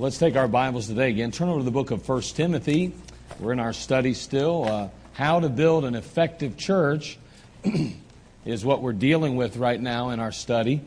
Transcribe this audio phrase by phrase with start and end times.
[0.00, 1.32] Let's take our Bibles today again.
[1.32, 2.92] Turn over to the book of 1 Timothy.
[3.40, 4.62] We're in our study still.
[4.64, 7.18] Uh, how to build an effective church
[8.44, 10.82] is what we're dealing with right now in our study.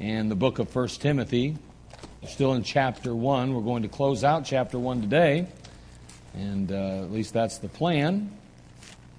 [0.00, 1.58] And the book of 1 Timothy,
[2.22, 3.52] we're still in chapter 1.
[3.52, 5.46] We're going to close out chapter 1 today.
[6.32, 8.32] And uh, at least that's the plan.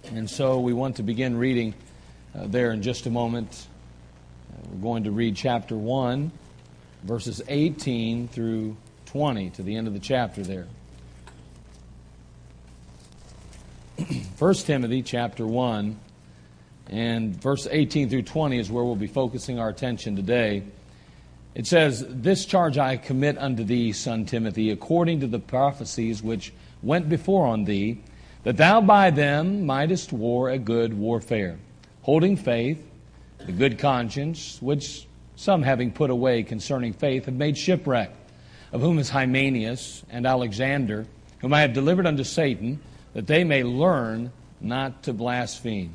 [0.05, 1.75] And so we want to begin reading
[2.35, 3.67] uh, there in just a moment.
[4.51, 6.31] Uh, we're going to read chapter 1,
[7.03, 8.75] verses 18 through
[9.07, 10.67] 20 to the end of the chapter there.
[14.37, 15.97] 1 Timothy chapter 1
[16.89, 20.61] and verse 18 through 20 is where we'll be focusing our attention today.
[21.55, 26.51] It says, This charge I commit unto thee, son Timothy, according to the prophecies which
[26.83, 28.01] went before on thee,
[28.43, 31.57] that thou by them mightest war a good warfare,
[32.01, 32.85] holding faith,
[33.45, 38.11] the good conscience, which some having put away concerning faith have made shipwreck
[38.71, 41.05] of whom is Hymenaeus and Alexander,
[41.39, 42.79] whom I have delivered unto Satan,
[43.13, 45.93] that they may learn not to blaspheme.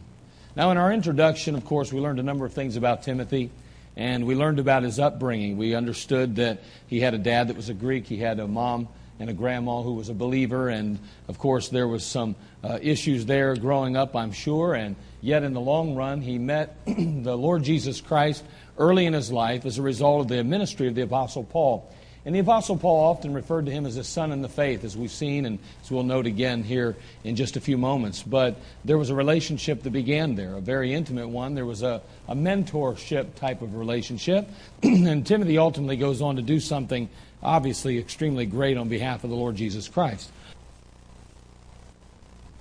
[0.54, 3.50] Now, in our introduction, of course, we learned a number of things about Timothy,
[3.96, 5.56] and we learned about his upbringing.
[5.56, 8.88] We understood that he had a dad that was a Greek, he had a mom
[9.18, 10.98] and a grandma who was a believer, and
[11.28, 15.52] of course, there was some uh, issues there growing up, I'm sure, and yet in
[15.52, 18.42] the long run, he met the Lord Jesus Christ
[18.78, 21.88] early in his life as a result of the ministry of the Apostle Paul.
[22.24, 24.96] And the Apostle Paul often referred to him as a son in the faith, as
[24.96, 28.22] we've seen, and as we'll note again here in just a few moments.
[28.22, 31.54] But there was a relationship that began there, a very intimate one.
[31.54, 34.48] There was a, a mentorship type of relationship.
[34.82, 37.08] and Timothy ultimately goes on to do something
[37.42, 40.30] obviously extremely great on behalf of the Lord Jesus Christ.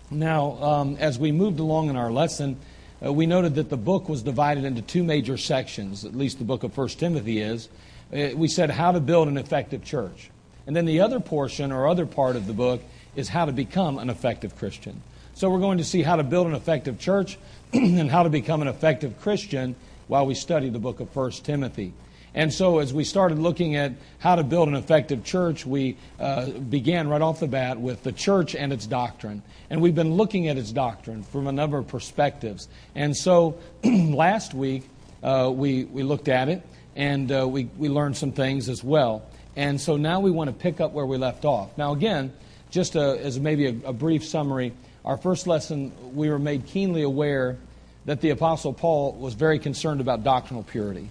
[0.10, 2.58] Now, um, as we moved along in our lesson,
[3.04, 6.44] uh, we noted that the book was divided into two major sections, at least the
[6.44, 7.70] book of 1 Timothy is.
[8.14, 10.30] Uh, we said how to build an effective church.
[10.68, 12.82] And then the other portion or other part of the book
[13.16, 15.02] is how to become an effective Christian.
[15.34, 17.38] So we're going to see how to build an effective church
[17.74, 19.76] and how to become an effective Christian
[20.08, 21.94] while we study the book of 1 Timothy.
[22.34, 26.50] And so, as we started looking at how to build an effective church, we uh,
[26.50, 29.44] began right off the bat with the church and its doctrine.
[29.70, 32.70] And we've been looking at its doctrine from a number of perspectives.
[32.96, 34.84] And so, last week,
[35.22, 36.62] uh, we, we looked at it
[36.96, 39.24] and uh, we, we learned some things as well.
[39.56, 41.78] And so now we want to pick up where we left off.
[41.78, 42.34] Now, again,
[42.70, 47.02] just a, as maybe a, a brief summary, our first lesson, we were made keenly
[47.04, 47.58] aware
[48.06, 51.10] that the Apostle Paul was very concerned about doctrinal purity.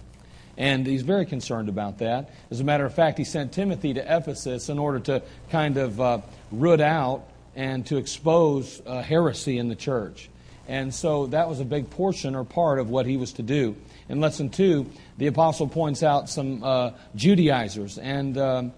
[0.57, 2.31] And he's very concerned about that.
[2.51, 6.01] As a matter of fact, he sent Timothy to Ephesus in order to kind of
[6.01, 6.19] uh,
[6.53, 7.25] root out
[7.57, 10.29] and to expose uh, heresy in the church.
[10.69, 13.75] And so that was a big portion or part of what he was to do.
[14.11, 18.73] In lesson two, the apostle points out some uh, Judaizers and um,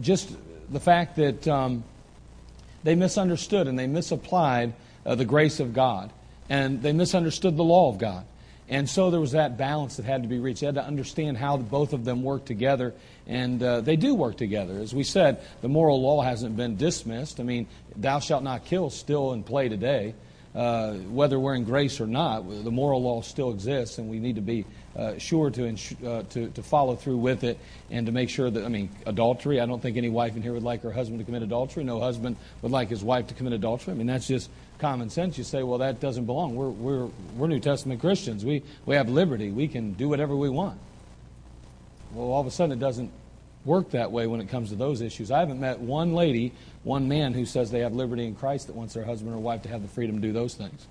[0.00, 0.28] just
[0.70, 1.84] the fact that um,
[2.82, 4.74] they misunderstood and they misapplied
[5.06, 6.10] uh, the grace of God
[6.50, 8.24] and they misunderstood the law of God.
[8.68, 10.62] And so there was that balance that had to be reached.
[10.62, 12.92] They had to understand how both of them work together,
[13.26, 14.78] and uh, they do work together.
[14.80, 17.38] As we said, the moral law hasn't been dismissed.
[17.38, 20.14] I mean, thou shalt not kill still in play today
[20.54, 24.36] uh, whether we're in grace or not, the moral law still exists, and we need
[24.36, 27.58] to be uh, sure to, ins- uh, to, to follow through with it
[27.90, 30.52] and to make sure that, I mean, adultery, I don't think any wife in here
[30.52, 31.84] would like her husband to commit adultery.
[31.84, 33.94] No husband would like his wife to commit adultery.
[33.94, 35.38] I mean, that's just common sense.
[35.38, 36.54] You say, well, that doesn't belong.
[36.54, 38.44] We're, we're, we're New Testament Christians.
[38.44, 39.50] We, we have liberty.
[39.50, 40.78] We can do whatever we want.
[42.12, 43.10] Well, all of a sudden, it doesn't
[43.64, 45.30] work that way when it comes to those issues.
[45.30, 46.52] I haven't met one lady,
[46.82, 49.62] one man who says they have liberty in Christ that wants their husband or wife
[49.62, 50.86] to have the freedom to do those things.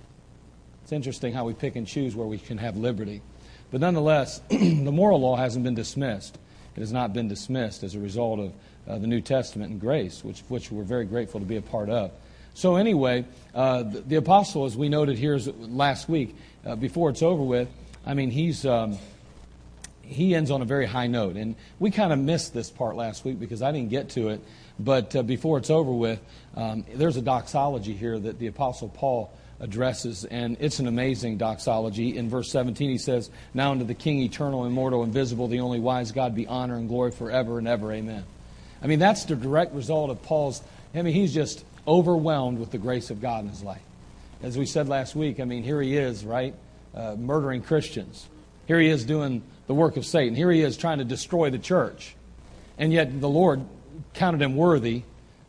[0.82, 3.22] It's interesting how we pick and choose where we can have liberty.
[3.70, 6.38] But nonetheless, the moral law hasn't been dismissed.
[6.76, 8.52] It has not been dismissed as a result of
[8.88, 11.88] uh, the New Testament and grace, which, which we're very grateful to be a part
[11.88, 12.10] of.
[12.54, 13.24] So, anyway,
[13.54, 16.34] uh, the, the, apostle, as we noted here last week,
[16.66, 17.68] uh, before it's over with,
[18.06, 18.64] I mean, he's.
[18.64, 18.98] Um,
[20.12, 21.36] he ends on a very high note.
[21.36, 24.40] And we kind of missed this part last week because I didn't get to it.
[24.78, 26.20] But uh, before it's over with,
[26.56, 32.16] um, there's a doxology here that the Apostle Paul addresses, and it's an amazing doxology.
[32.16, 36.10] In verse 17, he says, Now unto the King, eternal, immortal, invisible, the only wise
[36.12, 37.92] God, be honor and glory forever and ever.
[37.92, 38.24] Amen.
[38.82, 40.60] I mean, that's the direct result of Paul's,
[40.94, 43.82] I mean, he's just overwhelmed with the grace of God in his life.
[44.42, 46.54] As we said last week, I mean, here he is, right?
[46.92, 48.28] Uh, murdering Christians.
[48.66, 50.34] Here he is doing the work of Satan.
[50.34, 52.14] Here he is trying to destroy the church.
[52.78, 53.64] And yet the Lord
[54.14, 55.02] counted him worthy,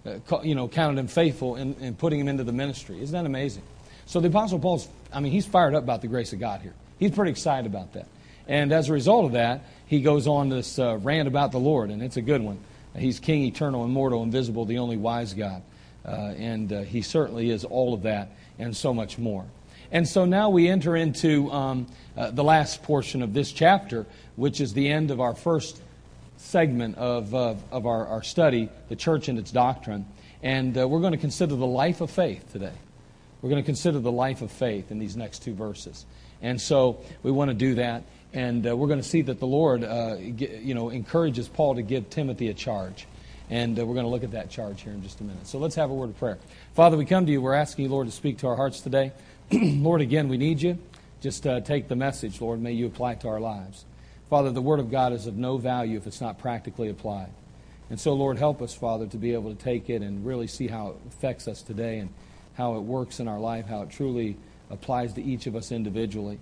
[0.05, 3.01] uh, you know, counted him faithful in, in putting him into the ministry.
[3.01, 3.63] Isn't that amazing?
[4.05, 6.73] So the Apostle Paul's, I mean, he's fired up about the grace of God here.
[6.99, 8.07] He's pretty excited about that.
[8.47, 11.89] And as a result of that, he goes on this uh, rant about the Lord,
[11.89, 12.59] and it's a good one.
[12.97, 15.61] He's King, eternal, immortal, invisible, the only wise God.
[16.05, 18.29] Uh, and uh, He certainly is all of that
[18.59, 19.45] and so much more.
[19.93, 21.85] And so now we enter into um,
[22.17, 25.79] uh, the last portion of this chapter, which is the end of our first
[26.37, 30.07] segment of, of our, our study, the church and its doctrine.
[30.41, 32.73] And uh, we're going to consider the life of faith today.
[33.43, 36.07] We're going to consider the life of faith in these next two verses.
[36.41, 38.03] And so we want to do that.
[38.33, 41.83] And uh, we're going to see that the Lord, uh, you know, encourages Paul to
[41.83, 43.05] give Timothy a charge.
[43.49, 45.45] And uh, we're going to look at that charge here in just a minute.
[45.45, 46.39] So let's have a word of prayer.
[46.73, 47.41] Father, we come to you.
[47.41, 49.11] We're asking you, Lord, to speak to our hearts today.
[49.61, 50.79] Lord, again, we need you.
[51.21, 52.61] Just uh, take the message, Lord.
[52.61, 53.85] May you apply it to our lives.
[54.29, 57.29] Father, the Word of God is of no value if it's not practically applied.
[57.89, 60.67] And so, Lord, help us, Father, to be able to take it and really see
[60.67, 62.09] how it affects us today and
[62.55, 64.37] how it works in our life, how it truly
[64.71, 66.39] applies to each of us individually.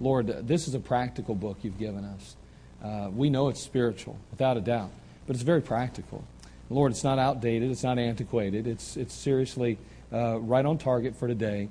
[0.00, 2.36] Lord, this is a practical book you've given us.
[2.82, 4.90] Uh, we know it's spiritual, without a doubt,
[5.26, 6.24] but it's very practical.
[6.70, 9.76] Lord, it's not outdated, it's not antiquated, it's, it's seriously
[10.12, 11.68] uh, right on target for today.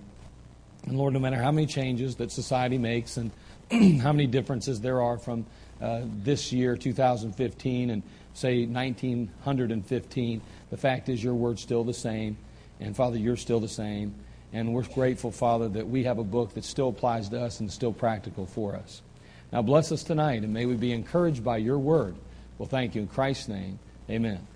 [0.85, 3.31] And Lord, no matter how many changes that society makes and
[4.01, 5.45] how many differences there are from
[5.81, 8.03] uh, this year, 2015, and
[8.33, 12.37] say 1915, the fact is your word's still the same.
[12.79, 14.13] And Father, you're still the same.
[14.51, 17.69] And we're grateful, Father, that we have a book that still applies to us and
[17.69, 19.01] is still practical for us.
[19.51, 22.15] Now bless us tonight, and may we be encouraged by your word.
[22.57, 23.01] Well, thank you.
[23.01, 23.79] In Christ's name,
[24.09, 24.47] amen.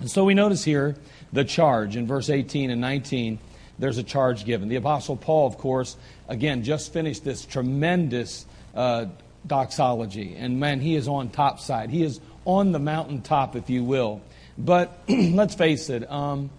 [0.00, 0.96] And so we notice here
[1.34, 3.38] the charge in verse 18 and 19.
[3.78, 4.68] There's a charge given.
[4.68, 5.96] The Apostle Paul, of course,
[6.28, 9.06] again, just finished this tremendous uh,
[9.46, 10.36] doxology.
[10.36, 11.90] And man, he is on top side.
[11.90, 14.22] He is on the mountaintop, if you will.
[14.56, 16.50] But let's face it, um,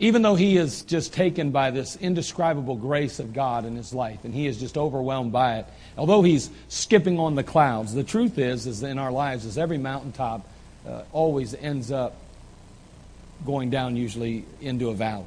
[0.00, 4.24] even though he is just taken by this indescribable grace of God in his life,
[4.24, 5.66] and he is just overwhelmed by it,
[5.96, 9.78] although he's skipping on the clouds, the truth is, is in our lives, is every
[9.78, 10.48] mountaintop
[10.88, 12.16] uh, always ends up
[13.44, 15.24] going down usually into a valley.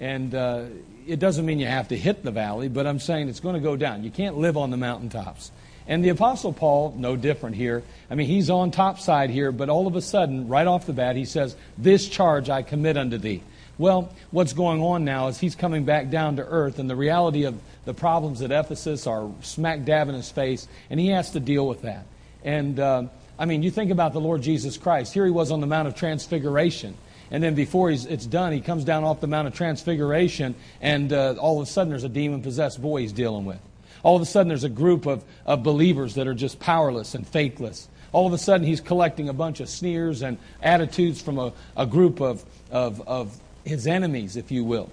[0.00, 0.64] And uh,
[1.06, 3.60] it doesn't mean you have to hit the valley, but I'm saying it's going to
[3.60, 4.04] go down.
[4.04, 5.50] You can't live on the mountaintops.
[5.86, 7.82] And the Apostle Paul, no different here.
[8.10, 10.94] I mean, he's on top side here, but all of a sudden, right off the
[10.94, 13.42] bat, he says, This charge I commit unto thee.
[13.76, 17.44] Well, what's going on now is he's coming back down to earth, and the reality
[17.44, 21.40] of the problems at Ephesus are smack dab in his face, and he has to
[21.40, 22.06] deal with that.
[22.44, 23.04] And, uh,
[23.38, 25.12] I mean, you think about the Lord Jesus Christ.
[25.12, 26.96] Here he was on the Mount of Transfiguration.
[27.30, 31.34] And then before it's done, he comes down off the Mount of Transfiguration, and uh,
[31.40, 33.58] all of a sudden there's a demon possessed boy he's dealing with.
[34.04, 37.26] All of a sudden, there's a group of, of believers that are just powerless and
[37.26, 37.88] faithless.
[38.12, 41.86] All of a sudden, he's collecting a bunch of sneers and attitudes from a, a
[41.86, 44.92] group of, of, of his enemies, if you will.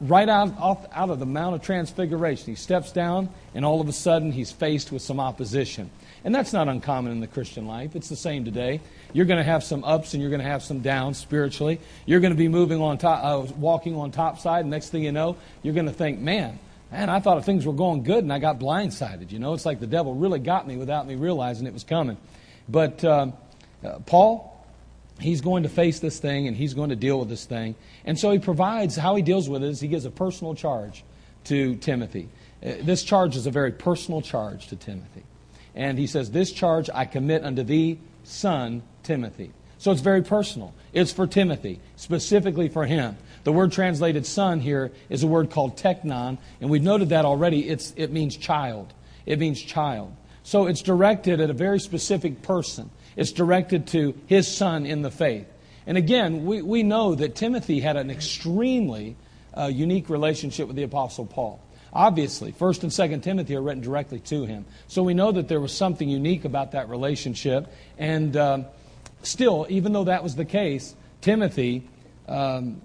[0.00, 3.88] Right out, off, out of the Mount of Transfiguration, he steps down, and all of
[3.88, 5.90] a sudden, he's faced with some opposition.
[6.24, 7.96] And that's not uncommon in the Christian life.
[7.96, 8.80] It's the same today.
[9.12, 11.80] You're going to have some ups and you're going to have some downs spiritually.
[12.06, 14.64] You're going to be moving on top, uh, walking on top side.
[14.66, 16.58] Next thing you know, you're going to think, man,
[16.92, 19.32] man, I thought things were going good and I got blindsided.
[19.32, 22.16] You know, it's like the devil really got me without me realizing it was coming.
[22.68, 23.32] But um,
[23.84, 24.64] uh, Paul,
[25.18, 27.74] he's going to face this thing and he's going to deal with this thing.
[28.04, 31.02] And so he provides how he deals with it is he gives a personal charge
[31.44, 32.28] to Timothy.
[32.64, 35.24] Uh, this charge is a very personal charge to Timothy.
[35.74, 39.52] And he says, This charge I commit unto thee, son Timothy.
[39.78, 40.74] So it's very personal.
[40.92, 43.16] It's for Timothy, specifically for him.
[43.44, 47.68] The word translated son here is a word called teknon, and we've noted that already.
[47.68, 48.92] It's, it means child.
[49.26, 50.14] It means child.
[50.44, 52.90] So it's directed at a very specific person.
[53.16, 55.46] It's directed to his son in the faith.
[55.86, 59.16] And again, we, we know that Timothy had an extremely
[59.56, 61.60] uh, unique relationship with the Apostle Paul.
[61.92, 64.64] Obviously, 1st and 2nd Timothy are written directly to him.
[64.88, 67.70] So we know that there was something unique about that relationship.
[67.98, 68.66] And um,
[69.22, 71.86] still, even though that was the case, Timothy
[72.28, 72.80] um,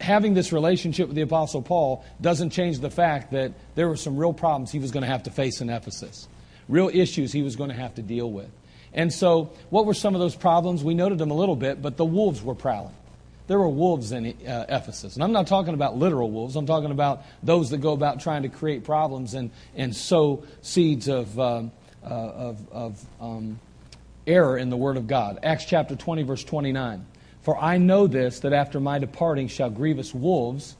[0.00, 4.16] having this relationship with the Apostle Paul doesn't change the fact that there were some
[4.16, 6.26] real problems he was going to have to face in Ephesus,
[6.68, 8.50] real issues he was going to have to deal with.
[8.92, 10.82] And so, what were some of those problems?
[10.82, 12.94] We noted them a little bit, but the wolves were prowling.
[13.50, 15.16] There were wolves in uh, Ephesus.
[15.16, 18.44] And I'm not talking about literal wolves, I'm talking about those that go about trying
[18.44, 21.72] to create problems and, and sow seeds of, um,
[22.04, 23.58] uh, of, of um,
[24.24, 25.40] error in the Word of God.
[25.42, 27.04] Acts chapter 20, verse 29.
[27.42, 30.76] For I know this, that after my departing shall grievous wolves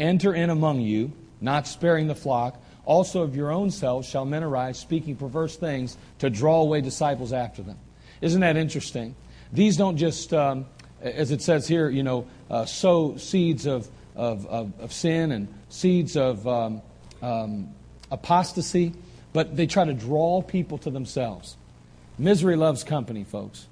[0.00, 2.60] enter in among you, not sparing the flock.
[2.84, 7.32] Also of your own selves shall men arise, speaking perverse things, to draw away disciples
[7.32, 7.78] after them.
[8.20, 9.14] Isn't that interesting?
[9.52, 10.66] These don't just, um,
[11.02, 15.48] as it says here, you know, uh, sow seeds of, of, of, of, sin and
[15.68, 16.82] seeds of um,
[17.20, 17.68] um,
[18.10, 18.94] apostasy,
[19.32, 21.56] but they try to draw people to themselves.
[22.18, 23.66] Misery loves company, folks.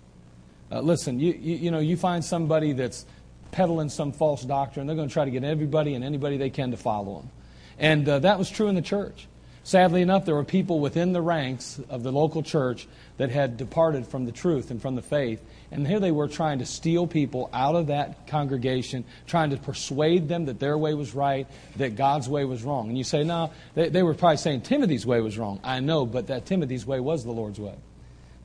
[0.73, 3.05] Uh, listen, you, you, you know, you find somebody that's
[3.51, 6.71] peddling some false doctrine, they're going to try to get everybody and anybody they can
[6.71, 7.31] to follow them.
[7.79, 9.27] And uh, that was true in the church.
[9.63, 14.07] Sadly enough, there were people within the ranks of the local church that had departed
[14.07, 15.43] from the truth and from the faith.
[15.73, 20.29] And here they were trying to steal people out of that congregation, trying to persuade
[20.29, 21.47] them that their way was right,
[21.77, 22.89] that God's way was wrong.
[22.89, 25.61] And you say, no, they, they were probably saying Timothy's way was wrong.
[25.63, 27.75] I know, but that Timothy's way was the Lord's way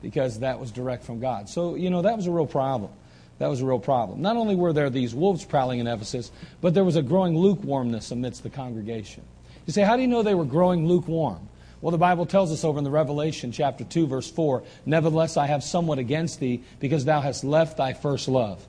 [0.02, 1.48] because that was direct from God.
[1.48, 2.92] So, you know, that was a real problem.
[3.38, 4.22] That was a real problem.
[4.22, 6.30] Not only were there these wolves prowling in Ephesus,
[6.60, 9.24] but there was a growing lukewarmness amidst the congregation.
[9.66, 11.48] You say, how do you know they were growing lukewarm?
[11.80, 15.46] Well, the Bible tells us over in the Revelation chapter 2, verse 4 Nevertheless, I
[15.46, 18.66] have somewhat against thee, because thou hast left thy first love.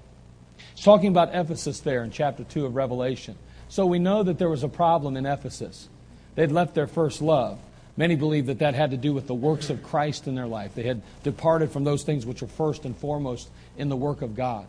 [0.73, 3.35] It's talking about Ephesus there in chapter 2 of Revelation.
[3.69, 5.89] So we know that there was a problem in Ephesus.
[6.35, 7.59] They'd left their first love.
[7.95, 10.75] Many believe that that had to do with the works of Christ in their life.
[10.75, 14.35] They had departed from those things which are first and foremost in the work of
[14.35, 14.67] God.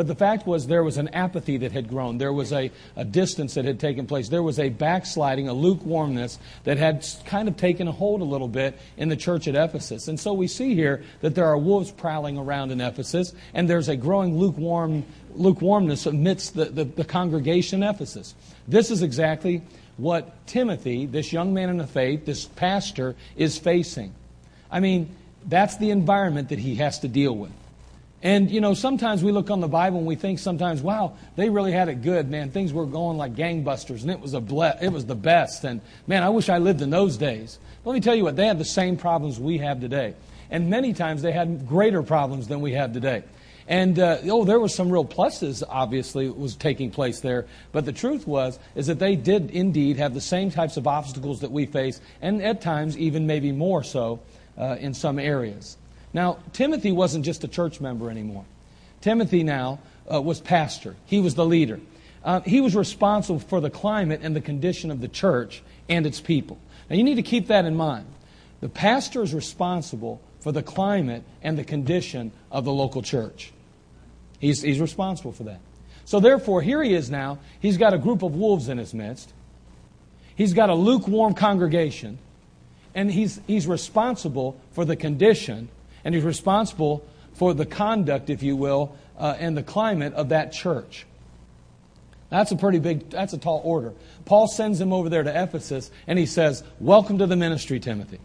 [0.00, 2.16] But the fact was, there was an apathy that had grown.
[2.16, 4.30] There was a, a distance that had taken place.
[4.30, 8.48] There was a backsliding, a lukewarmness that had kind of taken a hold a little
[8.48, 10.08] bit in the church at Ephesus.
[10.08, 13.90] And so we see here that there are wolves prowling around in Ephesus, and there's
[13.90, 15.04] a growing lukewarm,
[15.34, 18.34] lukewarmness amidst the, the, the congregation in Ephesus.
[18.66, 19.60] This is exactly
[19.98, 24.14] what Timothy, this young man in the faith, this pastor, is facing.
[24.70, 25.14] I mean,
[25.44, 27.52] that's the environment that he has to deal with.
[28.22, 31.48] And, you know, sometimes we look on the Bible and we think sometimes, wow, they
[31.48, 32.50] really had it good, man.
[32.50, 35.64] Things were going like gangbusters and it was, a ble- it was the best.
[35.64, 37.58] And, man, I wish I lived in those days.
[37.84, 40.14] Let me tell you what, they had the same problems we have today.
[40.50, 43.22] And many times they had greater problems than we have today.
[43.66, 47.46] And uh, oh, there were some real pluses, obviously, was taking place there.
[47.72, 51.40] But the truth was is that they did indeed have the same types of obstacles
[51.40, 54.20] that we face, and at times even maybe more so
[54.58, 55.76] uh, in some areas.
[56.12, 58.44] Now, Timothy wasn't just a church member anymore.
[59.00, 59.80] Timothy now
[60.12, 60.96] uh, was pastor.
[61.06, 61.80] He was the leader.
[62.24, 66.20] Uh, he was responsible for the climate and the condition of the church and its
[66.20, 66.58] people.
[66.88, 68.06] Now, you need to keep that in mind.
[68.60, 73.52] The pastor is responsible for the climate and the condition of the local church.
[74.38, 75.60] He's, he's responsible for that.
[76.04, 77.38] So, therefore, here he is now.
[77.60, 79.32] He's got a group of wolves in his midst.
[80.34, 82.18] He's got a lukewarm congregation.
[82.94, 85.68] And he's, he's responsible for the condition,
[86.04, 90.52] and he's responsible for the conduct, if you will, uh, and the climate of that
[90.52, 91.06] church.
[92.28, 93.92] That's a pretty big, that's a tall order.
[94.24, 98.20] Paul sends him over there to Ephesus, and he says, Welcome to the ministry, Timothy.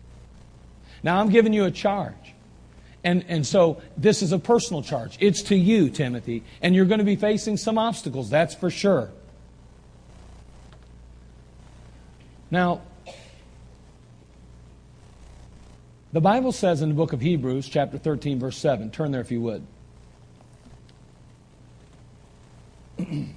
[1.01, 2.13] Now, I'm giving you a charge.
[3.03, 5.17] And, and so this is a personal charge.
[5.19, 6.43] It's to you, Timothy.
[6.61, 9.11] And you're going to be facing some obstacles, that's for sure.
[12.49, 12.81] Now,
[16.15, 19.31] the Bible says in the book of Hebrews, chapter 13, verse 7, turn there if
[19.31, 19.67] you would.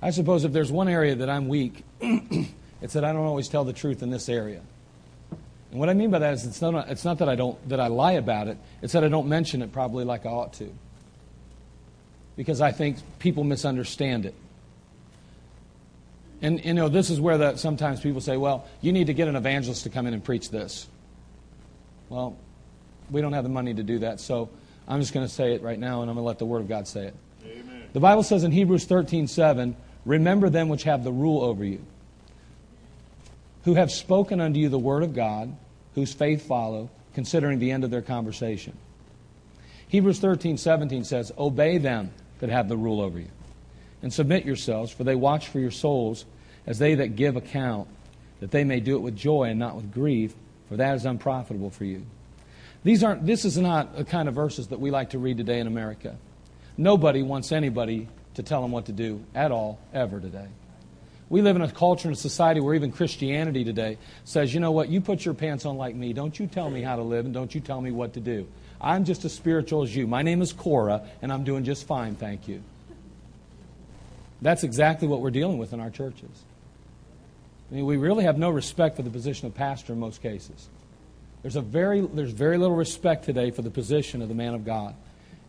[0.00, 3.64] I suppose if there's one area that I'm weak, it's that I don't always tell
[3.64, 4.62] the truth in this area.
[5.72, 7.80] And what I mean by that is it's not, it's not that I don't that
[7.80, 10.72] I lie about it, it's that I don't mention it probably like I ought to.
[12.36, 14.36] Because I think people misunderstand it.
[16.42, 19.28] And you know, this is where that sometimes people say, well, you need to get
[19.28, 20.86] an evangelist to come in and preach this.
[22.08, 22.36] Well,
[23.10, 24.50] we don't have the money to do that, so
[24.86, 26.60] I'm just going to say it right now, and I'm going to let the Word
[26.60, 27.14] of God say it.
[27.44, 27.84] Amen.
[27.92, 31.84] The Bible says in Hebrews 13 7, remember them which have the rule over you,
[33.64, 35.56] who have spoken unto you the Word of God
[35.96, 38.76] whose faith follow, considering the end of their conversation.
[39.88, 43.30] Hebrews 13, 17 says, Obey them that have the rule over you,
[44.06, 46.26] and submit yourselves, for they watch for your souls
[46.64, 47.88] as they that give account,
[48.38, 50.32] that they may do it with joy and not with grief,
[50.68, 52.06] for that is unprofitable for you.
[52.84, 55.58] These aren't, this is not a kind of verses that we like to read today
[55.58, 56.16] in America.
[56.76, 60.46] Nobody wants anybody to tell them what to do at all, ever today.
[61.28, 64.70] We live in a culture and a society where even Christianity today says, you know
[64.70, 66.12] what, you put your pants on like me.
[66.12, 68.46] Don't you tell me how to live and don't you tell me what to do.
[68.80, 70.06] I'm just as spiritual as you.
[70.06, 72.62] My name is Cora and I'm doing just fine, thank you.
[74.42, 76.44] That's exactly what we're dealing with in our churches.
[77.70, 80.68] I mean, we really have no respect for the position of pastor in most cases.
[81.42, 84.64] There's, a very, there's very little respect today for the position of the man of
[84.64, 84.94] God.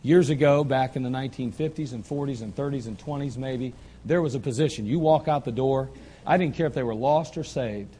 [0.02, 4.34] Years ago, back in the 1950s and 40s and 30s and 20s, maybe, there was
[4.34, 4.86] a position.
[4.86, 5.90] You walk out the door,
[6.24, 7.94] I didn't care if they were lost or saved.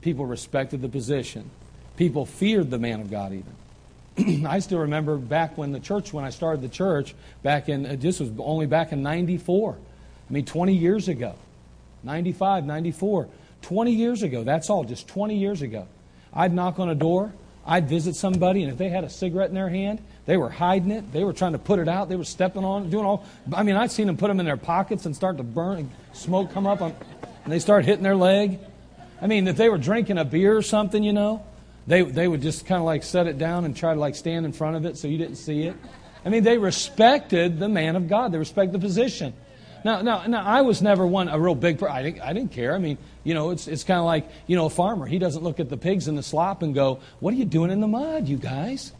[0.00, 1.50] People respected the position.
[1.96, 4.46] People feared the man of God, even.
[4.46, 7.96] I still remember back when the church, when I started the church, back in, uh,
[7.98, 9.76] this was only back in 94.
[10.30, 11.34] I mean, 20 years ago.
[12.04, 13.28] 95, 94.
[13.62, 15.86] 20 years ago, that's all, just 20 years ago.
[16.32, 17.32] I'd knock on a door,
[17.66, 20.92] I'd visit somebody, and if they had a cigarette in their hand, they were hiding
[20.92, 21.12] it.
[21.12, 22.08] They were trying to put it out.
[22.08, 23.26] They were stepping on it, doing all.
[23.52, 25.90] I mean, I'd seen them put them in their pockets and start to burn, and
[26.12, 26.94] smoke come up, and
[27.46, 28.58] they start hitting their leg.
[29.20, 31.44] I mean, if they were drinking a beer or something, you know,
[31.86, 34.46] they, they would just kind of like set it down and try to like stand
[34.46, 35.76] in front of it so you didn't see it.
[36.24, 38.32] I mean, they respected the man of God.
[38.32, 39.34] They respected the position.
[39.84, 41.82] Now, now, now, I was never one a real big.
[41.82, 42.74] I didn't, I didn't care.
[42.74, 45.06] I mean, you know, it's it's kind of like you know a farmer.
[45.06, 47.70] He doesn't look at the pigs in the slop and go, "What are you doing
[47.70, 48.92] in the mud, you guys?"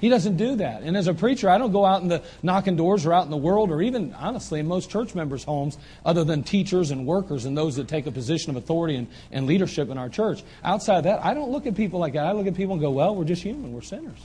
[0.00, 0.82] He doesn't do that.
[0.82, 3.30] And as a preacher, I don't go out in the knocking doors or out in
[3.30, 7.46] the world or even, honestly, in most church members' homes, other than teachers and workers
[7.46, 10.42] and those that take a position of authority and, and leadership in our church.
[10.62, 12.26] Outside of that, I don't look at people like that.
[12.26, 13.72] I look at people and go, well, we're just human.
[13.72, 14.18] We're sinners.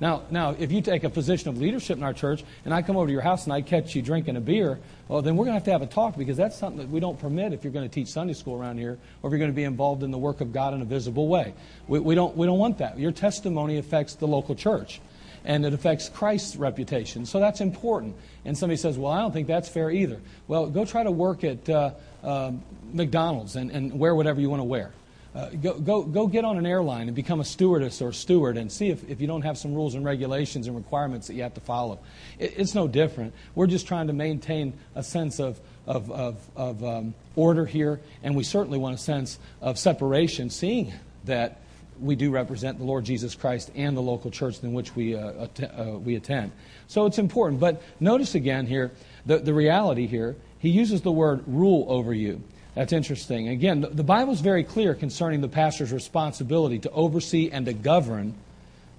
[0.00, 2.96] Now, now, if you take a position of leadership in our church and I come
[2.96, 4.78] over to your house and I catch you drinking a beer,
[5.08, 7.00] well, then we're going to have to have a talk because that's something that we
[7.00, 9.50] don't permit if you're going to teach Sunday school around here or if you're going
[9.50, 11.52] to be involved in the work of God in a visible way.
[11.86, 12.98] We, we, don't, we don't want that.
[12.98, 15.02] Your testimony affects the local church
[15.44, 17.26] and it affects Christ's reputation.
[17.26, 18.16] So that's important.
[18.44, 20.20] And somebody says, well, I don't think that's fair either.
[20.48, 21.92] Well, go try to work at uh,
[22.22, 22.52] uh,
[22.92, 24.92] McDonald's and, and wear whatever you want to wear.
[25.32, 28.70] Uh, go, go, go get on an airline and become a stewardess or steward and
[28.70, 31.54] see if, if you don't have some rules and regulations and requirements that you have
[31.54, 32.00] to follow.
[32.38, 33.32] It, it's no different.
[33.54, 38.34] We're just trying to maintain a sense of, of, of, of um, order here, and
[38.34, 40.92] we certainly want a sense of separation, seeing
[41.26, 41.60] that
[42.00, 45.44] we do represent the Lord Jesus Christ and the local church in which we, uh,
[45.44, 46.50] att- uh, we attend.
[46.88, 47.60] So it's important.
[47.60, 48.90] But notice again here
[49.26, 50.34] the, the reality here.
[50.58, 52.42] He uses the word rule over you.
[52.80, 53.48] That's interesting.
[53.48, 58.32] Again, the Bible is very clear concerning the pastor's responsibility to oversee and to govern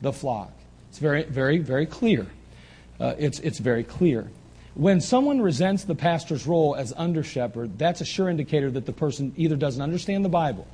[0.01, 0.51] the flock.
[0.89, 2.27] It's very, very, very clear.
[2.99, 4.29] Uh, it's, it's very clear.
[4.75, 8.93] When someone resents the pastor's role as under shepherd, that's a sure indicator that the
[8.93, 10.67] person either doesn't understand the Bible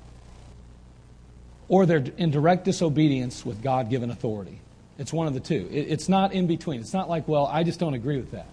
[1.70, 4.60] or they're in direct disobedience with God given authority.
[4.98, 5.70] It's one of the two.
[5.72, 6.82] It, it's not in between.
[6.82, 8.50] It's not like, well, I just don't agree with that.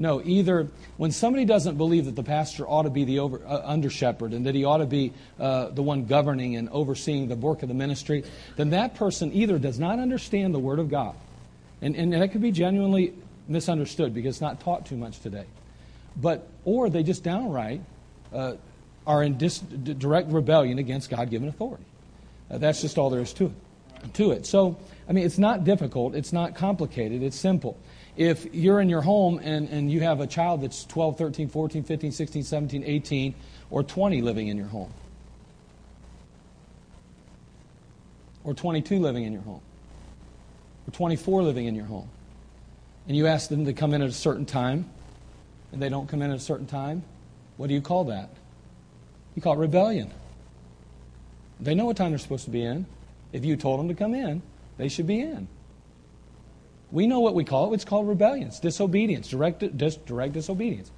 [0.00, 3.60] No, either when somebody doesn't believe that the pastor ought to be the over, uh,
[3.64, 7.36] under shepherd and that he ought to be uh, the one governing and overseeing the
[7.36, 8.24] work of the ministry,
[8.56, 11.14] then that person either does not understand the Word of God,
[11.82, 13.12] and, and that could be genuinely
[13.46, 15.44] misunderstood because it's not taught too much today,
[16.16, 17.82] but or they just downright
[18.32, 18.54] uh,
[19.06, 21.84] are in dis- direct rebellion against God given authority.
[22.50, 24.14] Uh, that's just all there is to it.
[24.14, 24.46] To it.
[24.46, 26.14] So, I mean, it's not difficult.
[26.14, 27.22] It's not complicated.
[27.22, 27.76] It's simple.
[28.20, 31.84] If you're in your home and, and you have a child that's 12, 13, 14,
[31.84, 33.34] 15, 16, 17, 18,
[33.70, 34.92] or 20 living in your home,
[38.44, 39.62] or 22 living in your home,
[40.86, 42.10] or 24 living in your home,
[43.08, 44.90] and you ask them to come in at a certain time,
[45.72, 47.02] and they don't come in at a certain time,
[47.56, 48.28] what do you call that?
[49.34, 50.10] You call it rebellion.
[51.58, 52.84] They know what time they're supposed to be in.
[53.32, 54.42] If you told them to come in,
[54.76, 55.48] they should be in.
[56.92, 57.74] We know what we call it.
[57.74, 58.48] It's called rebellion.
[58.48, 60.90] It's disobedience, direct, dis, direct disobedience.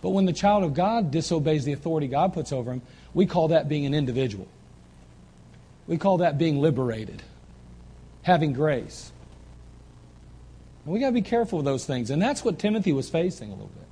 [0.00, 2.82] But when the child of God disobeys the authority God puts over him,
[3.14, 4.46] we call that being an individual.
[5.86, 7.22] We call that being liberated,
[8.22, 9.10] having grace.
[10.84, 12.10] And we got to be careful with those things.
[12.10, 13.86] And that's what Timothy was facing a little bit.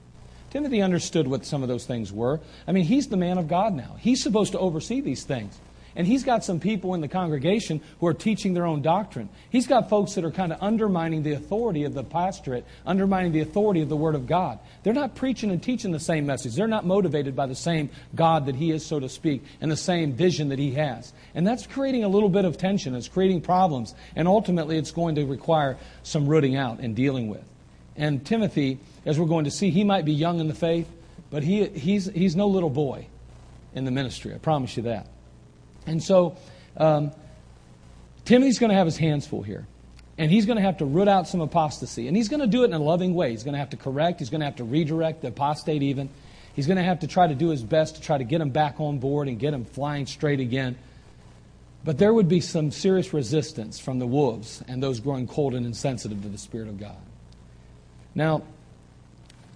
[0.51, 2.41] Timothy understood what some of those things were.
[2.69, 3.97] I mean, he's the man of God now.
[3.99, 5.59] He's supposed to oversee these things.
[5.97, 9.31] And he's got some people in the congregation who are teaching their own doctrine.
[9.49, 13.41] He's got folks that are kind of undermining the authority of the pastorate, undermining the
[13.41, 14.59] authority of the Word of God.
[14.83, 16.55] They're not preaching and teaching the same message.
[16.55, 19.77] They're not motivated by the same God that he is, so to speak, and the
[19.77, 21.15] same vision that he has.
[21.35, 22.95] And that's creating a little bit of tension.
[22.95, 23.95] It's creating problems.
[24.15, 27.45] And ultimately, it's going to require some rooting out and dealing with.
[27.97, 30.91] And Timothy, as we're going to see, he might be young in the faith,
[31.31, 33.07] but he, he's, he's no little boy
[33.75, 34.35] in the ministry.
[34.35, 35.07] I promise you that.
[35.87, 36.37] And so
[36.77, 37.13] um,
[38.25, 39.67] Timothy's going to have his hands full here.
[40.19, 42.09] And he's going to have to root out some apostasy.
[42.09, 43.31] And he's going to do it in a loving way.
[43.31, 44.19] He's going to have to correct.
[44.19, 46.09] He's going to have to redirect the apostate even.
[46.55, 48.49] He's going to have to try to do his best to try to get him
[48.49, 50.77] back on board and get him flying straight again.
[51.85, 55.67] But there would be some serious resistance from the wolves and those growing cold and
[55.67, 56.97] insensitive to the Spirit of God.
[58.15, 58.43] Now,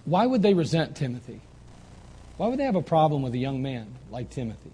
[0.05, 1.41] why would they resent Timothy?
[2.37, 4.71] Why would they have a problem with a young man like Timothy?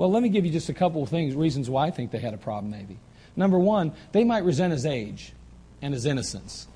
[0.00, 2.20] Well, let me give you just a couple of things, reasons why I think they
[2.20, 2.96] had a problem, maybe.
[3.36, 5.34] Number one, they might resent his age
[5.82, 6.66] and his innocence.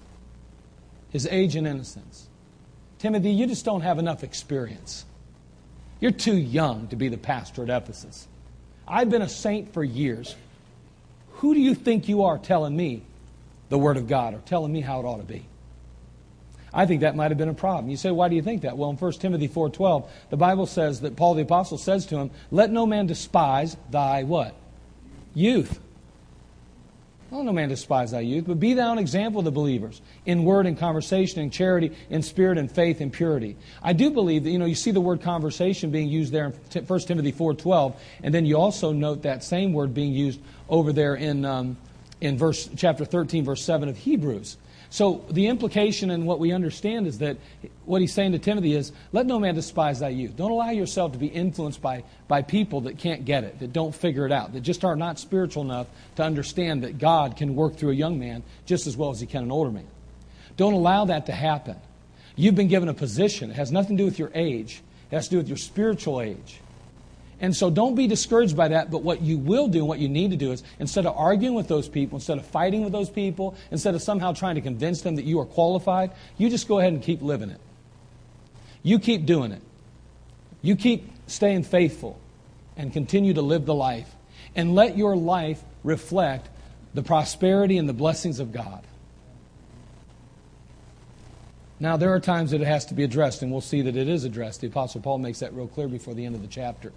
[1.09, 2.29] His age and innocence.
[2.99, 5.07] Timothy, you just don't have enough experience.
[6.01, 8.29] You're too young to be the pastor at Ephesus.
[8.87, 10.37] I've been a saint for years.
[11.37, 13.05] Who do you think you are telling me
[13.71, 15.47] the Word of God or telling me how it ought to be?
[16.75, 17.89] I think that might have been a problem.
[17.89, 18.77] You say, why do you think that?
[18.77, 22.31] Well, in 1 Timothy 4.12, the Bible says that Paul the Apostle says to him,
[22.51, 24.57] let no man despise thy what?
[25.35, 25.81] Youth.
[27.31, 30.67] Well, no man despise thy youth, but be thou an example the believers in word
[30.67, 33.57] and conversation, in charity, in spirit and faith and purity.
[33.83, 36.87] I do believe that, you know, you see the word conversation being used there in
[36.87, 41.17] 1 Timothy 4.12, and then you also note that same word being used over there
[41.17, 41.77] in, um,
[42.21, 44.57] in verse, chapter 13, verse 7 of Hebrews.
[44.95, 47.37] So the implication and what we understand is that
[47.85, 50.37] what he's saying to Timothy is, let no man despise thy youth.
[50.37, 53.93] Don't allow yourself to be influenced by, by people that can't get it, that don't
[53.93, 57.75] figure it out, that just are not spiritual enough to understand that God can work
[57.75, 59.89] through a young man just as well as he can an older man.
[60.57, 61.75] Don't allow that to happen.
[62.37, 63.51] You've been given a position.
[63.51, 64.81] It has nothing to do with your age.
[65.11, 66.61] It has to do with your spiritual age.
[67.45, 70.31] And so don't be discouraged by that, but what you will do what you need
[70.31, 73.55] to do is instead of arguing with those people, instead of fighting with those people,
[73.71, 76.95] instead of somehow trying to convince them that you are qualified, you just go ahead
[76.95, 77.61] and keep living it.
[78.83, 79.61] You keep doing it.
[80.63, 82.19] You keep staying faithful
[82.79, 84.11] and continue to live the life.
[84.57, 86.49] And let your life reflect
[86.95, 88.83] the prosperity and the blessings of God.
[91.79, 94.09] Now, there are times that it has to be addressed, and we'll see that it
[94.09, 94.63] is addressed.
[94.63, 96.91] The Apostle Paul makes that real clear before the end of the chapter.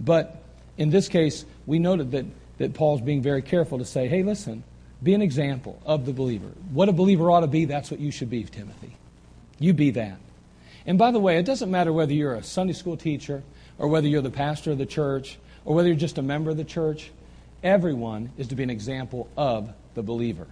[0.00, 0.42] But
[0.76, 2.26] in this case, we noted that,
[2.58, 4.62] that Paul's being very careful to say, hey, listen,
[5.02, 6.48] be an example of the believer.
[6.72, 8.96] What a believer ought to be, that's what you should be, Timothy.
[9.58, 10.18] You be that.
[10.86, 13.42] And by the way, it doesn't matter whether you're a Sunday school teacher
[13.78, 16.56] or whether you're the pastor of the church or whether you're just a member of
[16.56, 17.10] the church.
[17.62, 20.46] Everyone is to be an example of the believer.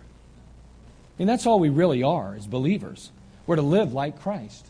[1.19, 3.13] Mean, that's all we really are as believers.
[3.47, 4.67] We're to live like Christ.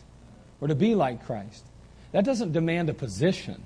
[0.59, 1.63] We're to be like Christ.
[2.11, 3.61] That doesn't demand a position.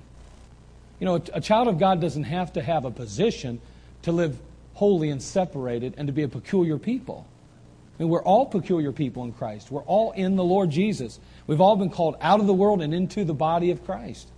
[1.00, 3.60] You know, a, child of God doesn't have to have a position
[4.02, 4.38] to live
[4.74, 7.26] holy and separated and to be a peculiar people.
[7.98, 9.70] I mean, we're all peculiar people in Christ.
[9.70, 11.18] We're all in the Lord Jesus.
[11.46, 14.28] We've all been called out of the world and into the body of Christ.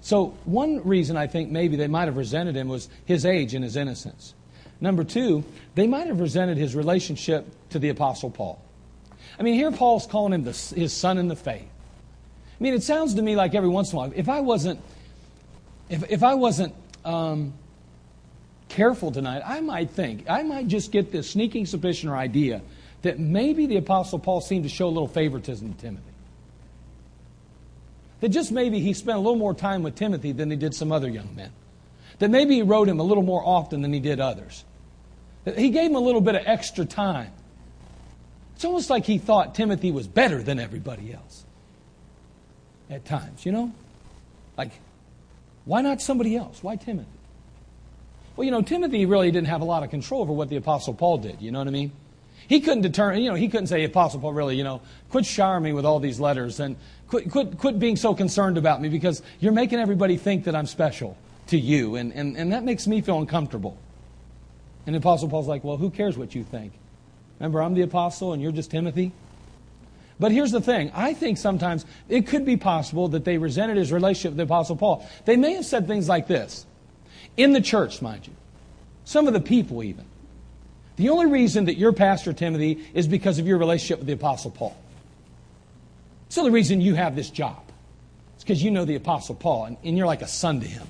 [0.00, 3.64] So, one reason I think maybe they might have resented him was his age and
[3.64, 4.34] his innocence.
[4.80, 5.44] Number two,
[5.74, 8.60] they might have resented his relationship to the Apostle Paul.
[9.38, 11.68] I mean, here Paul's calling him the, his son in the faith.
[12.58, 14.80] I mean, it sounds to me like every once in a while, if I wasn't
[15.88, 17.52] if, if I wasn't um,
[18.68, 22.62] careful tonight, I might think, I might just get this sneaking suspicion or idea
[23.02, 26.02] that maybe the Apostle Paul seemed to show a little favoritism to Timothy.
[28.20, 30.90] That just maybe he spent a little more time with Timothy than he did some
[30.90, 31.52] other young men.
[32.18, 34.64] That maybe he wrote him a little more often than he did others.
[35.44, 37.30] That he gave him a little bit of extra time.
[38.54, 41.44] It's almost like he thought Timothy was better than everybody else.
[42.88, 43.72] At times, you know?
[44.56, 44.72] Like,
[45.66, 46.62] why not somebody else?
[46.62, 47.10] Why Timothy?
[48.36, 50.94] Well, you know, Timothy really didn't have a lot of control over what the Apostle
[50.94, 51.42] Paul did.
[51.42, 51.92] You know what I mean?
[52.48, 55.64] He couldn't determine, you know, he couldn't say, Apostle Paul, really, you know, quit showering
[55.64, 56.76] me with all these letters and
[57.08, 60.66] quit, quit, quit being so concerned about me because you're making everybody think that I'm
[60.66, 61.16] special
[61.48, 61.96] to you.
[61.96, 63.76] And, and, and that makes me feel uncomfortable.
[64.86, 66.72] And the Apostle Paul's like, well, who cares what you think?
[67.40, 69.12] Remember, I'm the apostle and you're just Timothy?
[70.18, 73.92] But here's the thing I think sometimes it could be possible that they resented his
[73.92, 75.06] relationship with the Apostle Paul.
[75.24, 76.66] They may have said things like this
[77.36, 78.32] in the church, mind you,
[79.04, 80.04] some of the people even.
[80.96, 84.50] The only reason that you're Pastor Timothy is because of your relationship with the Apostle
[84.50, 84.76] Paul.
[86.26, 87.62] It's the only reason you have this job.
[88.34, 90.86] It's because you know the Apostle Paul and, and you're like a son to him.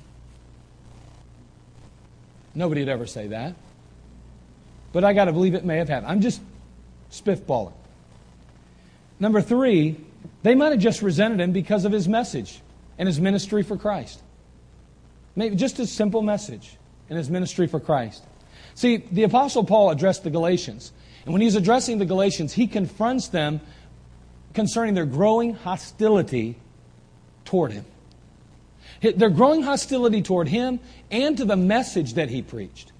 [2.55, 3.55] Nobody would ever say that.
[4.93, 6.11] But I got to believe it may have happened.
[6.11, 6.41] I'm just
[7.11, 7.73] spiffballing.
[9.19, 9.97] Number three,
[10.43, 12.61] they might have just resented him because of his message
[12.97, 14.21] and his ministry for Christ.
[15.35, 16.77] Maybe just a simple message
[17.09, 18.23] and his ministry for Christ.
[18.75, 20.91] See, the Apostle Paul addressed the Galatians.
[21.25, 23.61] And when he's addressing the Galatians, he confronts them
[24.53, 26.57] concerning their growing hostility
[27.45, 27.85] toward him.
[29.01, 30.79] Their growing hostility toward him
[31.11, 32.91] and to the message that he preached.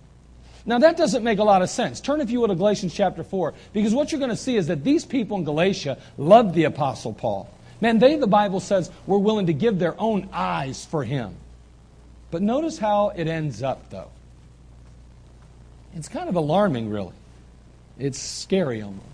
[0.67, 2.01] Now, that doesn't make a lot of sense.
[2.01, 4.67] Turn, if you would, to Galatians chapter 4, because what you're going to see is
[4.67, 7.49] that these people in Galatia loved the Apostle Paul.
[7.79, 11.35] Man, they, the Bible says, were willing to give their own eyes for him.
[12.31, 14.09] But notice how it ends up, though.
[15.95, 17.13] It's kind of alarming, really.
[17.97, 19.05] It's scary almost.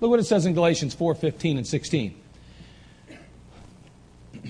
[0.00, 2.14] Look what it says in Galatians 4 15 and 16.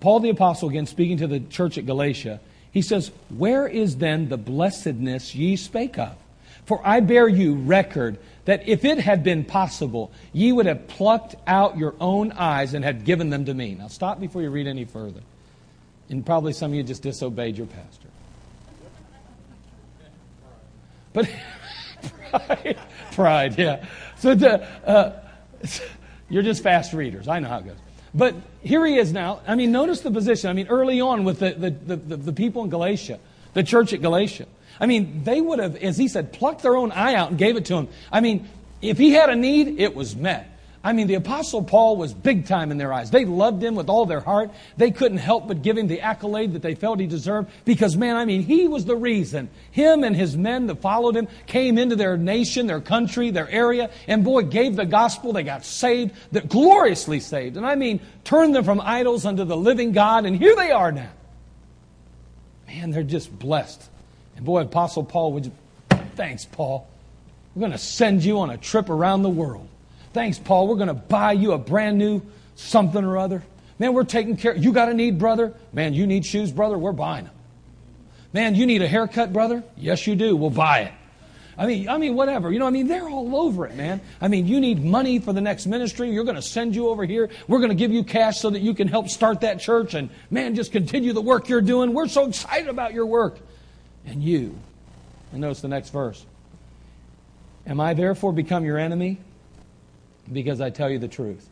[0.00, 2.40] Paul the Apostle, again speaking to the church at Galatia,
[2.74, 6.16] he says, Where is then the blessedness ye spake of?
[6.66, 11.36] For I bear you record that if it had been possible, ye would have plucked
[11.46, 13.76] out your own eyes and had given them to me.
[13.76, 15.20] Now stop before you read any further.
[16.10, 18.08] And probably some of you just disobeyed your pastor.
[21.12, 21.30] But
[22.30, 22.78] pride.
[23.12, 23.86] pride, yeah.
[24.18, 25.20] So the, uh,
[26.28, 27.28] you're just fast readers.
[27.28, 27.76] I know how it goes.
[28.14, 29.40] But here he is now.
[29.46, 30.48] I mean, notice the position.
[30.48, 33.18] I mean, early on with the, the, the, the people in Galatia,
[33.54, 34.46] the church at Galatia.
[34.78, 37.56] I mean, they would have, as he said, plucked their own eye out and gave
[37.56, 37.88] it to him.
[38.12, 38.48] I mean,
[38.80, 40.48] if he had a need, it was met.
[40.84, 43.10] I mean, the Apostle Paul was big time in their eyes.
[43.10, 44.50] They loved him with all their heart.
[44.76, 48.16] They couldn't help but give him the accolade that they felt he deserved because, man,
[48.16, 49.48] I mean, he was the reason.
[49.70, 53.90] Him and his men that followed him came into their nation, their country, their area,
[54.06, 55.32] and boy, gave the gospel.
[55.32, 56.12] They got saved,
[56.48, 57.56] gloriously saved.
[57.56, 60.92] And I mean, turned them from idols unto the living God, and here they are
[60.92, 61.10] now.
[62.66, 63.82] Man, they're just blessed.
[64.36, 65.52] And boy, Apostle Paul would, you?
[66.14, 66.86] thanks, Paul.
[67.54, 69.68] We're going to send you on a trip around the world.
[70.14, 70.68] Thanks, Paul.
[70.68, 72.22] We're going to buy you a brand new
[72.54, 73.42] something or other.
[73.78, 74.56] Man, we're taking care.
[74.56, 75.52] You got a need, brother?
[75.72, 76.78] Man, you need shoes, brother?
[76.78, 77.34] We're buying them.
[78.32, 79.64] Man, you need a haircut, brother?
[79.76, 80.36] Yes, you do.
[80.36, 80.92] We'll buy it.
[81.56, 82.52] I mean, I mean, whatever.
[82.52, 84.00] You know, I mean, they're all over it, man.
[84.20, 86.10] I mean, you need money for the next ministry.
[86.10, 87.30] You're going to send you over here.
[87.46, 90.10] We're going to give you cash so that you can help start that church and,
[90.30, 91.92] man, just continue the work you're doing.
[91.92, 93.38] We're so excited about your work.
[94.06, 94.56] And you.
[95.32, 96.24] And notice the next verse.
[97.66, 99.18] Am I therefore become your enemy?
[100.32, 101.48] Because I tell you the truth.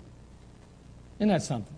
[1.19, 1.75] Isn't that something?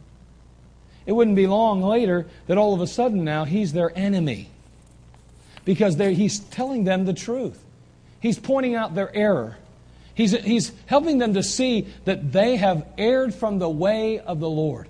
[1.06, 4.48] It wouldn't be long later that all of a sudden now he's their enemy
[5.64, 7.62] because he's telling them the truth.
[8.20, 9.58] He's pointing out their error.
[10.14, 14.48] He's, he's helping them to see that they have erred from the way of the
[14.48, 14.88] Lord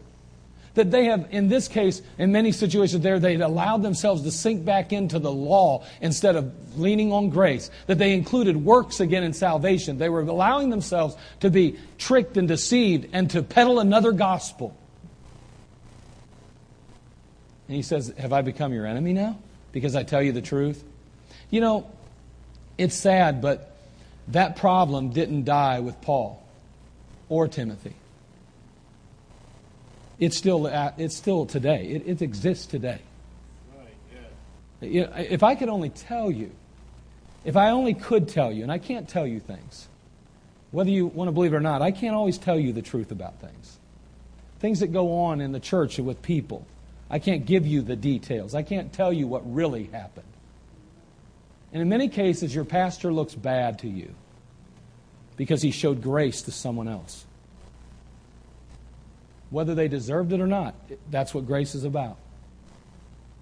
[0.74, 4.64] that they have, in this case, in many situations there, they allowed themselves to sink
[4.64, 7.70] back into the law instead of leaning on grace.
[7.86, 9.98] That they included works again in salvation.
[9.98, 14.76] They were allowing themselves to be tricked and deceived and to peddle another gospel.
[17.68, 19.38] And he says, Have I become your enemy now?
[19.72, 20.82] Because I tell you the truth?
[21.50, 21.90] You know,
[22.78, 23.76] it's sad, but
[24.28, 26.44] that problem didn't die with Paul
[27.28, 27.94] or Timothy.
[30.18, 31.86] It's still, uh, it's still today.
[31.86, 33.00] It, it exists today.
[33.76, 33.94] Right,
[34.80, 35.16] yeah.
[35.18, 36.50] if I could only tell you,
[37.44, 39.88] if I only could tell you, and I can't tell you things,
[40.70, 43.10] whether you want to believe it or not, I can't always tell you the truth
[43.10, 43.78] about things.
[44.60, 46.66] Things that go on in the church with people.
[47.10, 48.54] I can't give you the details.
[48.54, 50.26] I can't tell you what really happened.
[51.72, 54.14] And in many cases, your pastor looks bad to you
[55.36, 57.24] because he showed grace to someone else
[59.50, 60.74] whether they deserved it or not.
[61.10, 62.16] That's what grace is about.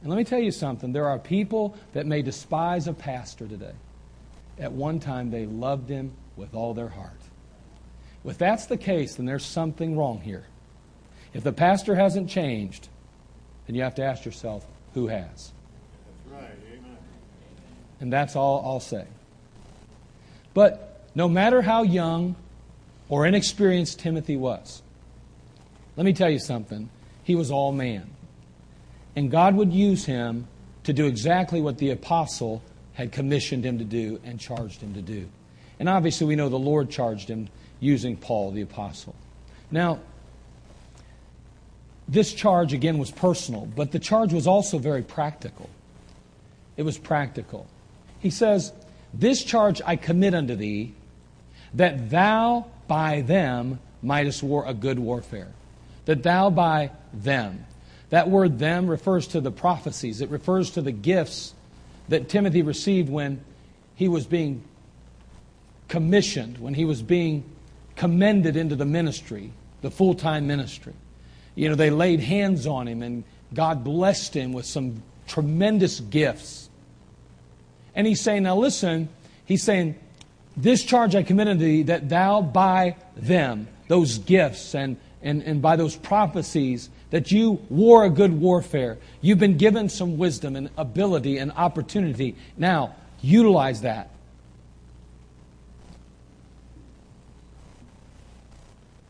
[0.02, 3.74] And let me tell you something there are people that may despise a pastor today.
[4.58, 7.12] At one time, they loved him with all their heart.
[8.24, 10.44] If that's the case, then there's something wrong here.
[11.34, 12.88] If the pastor hasn't changed,
[13.66, 15.52] then you have to ask yourself, who has?
[16.30, 16.50] That's right.
[16.72, 16.96] Amen.
[18.00, 19.06] And that's all I'll say.
[20.52, 22.36] But no matter how young
[23.08, 24.81] or inexperienced Timothy was,
[25.96, 26.88] let me tell you something.
[27.22, 28.08] He was all man.
[29.14, 30.48] And God would use him
[30.84, 32.62] to do exactly what the apostle
[32.94, 35.28] had commissioned him to do and charged him to do.
[35.78, 37.48] And obviously, we know the Lord charged him
[37.80, 39.14] using Paul the apostle.
[39.70, 40.00] Now,
[42.08, 45.68] this charge again was personal, but the charge was also very practical.
[46.76, 47.66] It was practical.
[48.20, 48.72] He says,
[49.12, 50.94] This charge I commit unto thee,
[51.74, 55.52] that thou by them mightest war a good warfare
[56.04, 57.64] that thou by them.
[58.10, 61.54] That word them refers to the prophecies, it refers to the gifts
[62.08, 63.42] that Timothy received when
[63.94, 64.62] he was being
[65.88, 67.44] commissioned, when he was being
[67.96, 70.94] commended into the ministry, the full time ministry.
[71.54, 76.68] You know, they laid hands on him and God blessed him with some tremendous gifts.
[77.94, 79.08] And he's saying, now listen,
[79.44, 79.98] he's saying,
[80.56, 85.62] this charge I commit unto thee, that thou by them, those gifts and and, and
[85.62, 88.98] by those prophecies that you war a good warfare.
[89.20, 92.36] You've been given some wisdom and ability and opportunity.
[92.56, 94.10] Now, utilize that.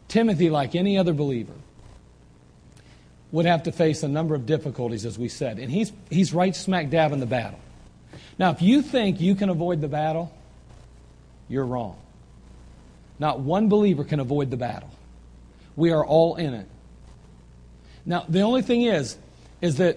[0.09, 1.55] Timothy, like any other believer,
[3.31, 5.59] would have to face a number of difficulties, as we said.
[5.59, 7.59] And he's, he's right smack dab in the battle.
[8.38, 10.31] Now, if you think you can avoid the battle,
[11.48, 11.96] you're wrong.
[13.18, 14.90] Not one believer can avoid the battle.
[15.76, 16.68] We are all in it.
[18.04, 19.16] Now, the only thing is,
[19.61, 19.96] is that,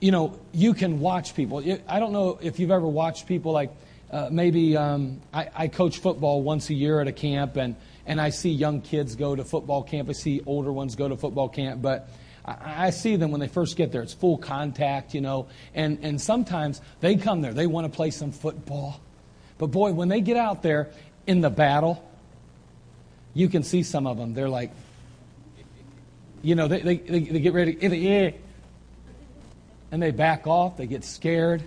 [0.00, 1.58] you know, you can watch people.
[1.88, 3.70] I don't know if you've ever watched people like
[4.10, 7.76] uh, maybe um, I, I coach football once a year at a camp, and,
[8.06, 10.08] and I see young kids go to football camp.
[10.08, 12.08] I see older ones go to football camp, but
[12.44, 14.02] I, see them when they first get there.
[14.02, 17.52] It's full contact, you know, and, and sometimes they come there.
[17.52, 19.00] They want to play some football.
[19.58, 20.90] But boy, when they get out there
[21.26, 22.07] in the battle,
[23.34, 24.34] you can see some of them.
[24.34, 24.70] They're like,
[26.42, 28.34] you know, they, they, they, get ready,
[29.90, 31.62] and they back off, they get scared.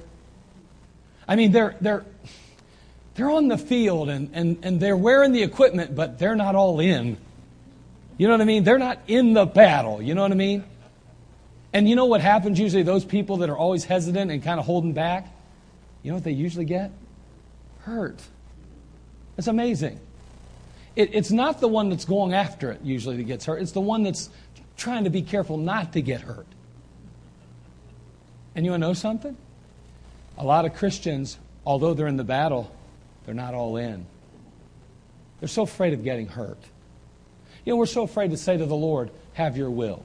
[1.28, 2.06] I mean, they're, they're,
[3.15, 6.80] they're on the field and, and, and they're wearing the equipment, but they're not all
[6.80, 7.17] in.
[8.17, 8.63] You know what I mean?
[8.63, 10.02] They're not in the battle.
[10.02, 10.63] You know what I mean?
[11.74, 12.84] And you know what happens usually?
[12.84, 15.34] Those people that are always hesitant and kind of holding back,
[16.04, 16.91] you know what they usually get?
[17.80, 18.21] Hurt.
[19.38, 20.00] It's amazing.
[20.95, 23.82] It, it's not the one that's going after it usually that gets hurt, it's the
[23.82, 24.30] one that's
[24.77, 26.47] trying to be careful not to get hurt.
[28.56, 29.38] And you want to know something?
[30.38, 32.73] A lot of Christians, although they're in the battle,
[33.25, 34.06] they're not all in.
[35.39, 36.60] They're so afraid of getting hurt.
[37.65, 40.04] You know, we're so afraid to say to the Lord, Have your will.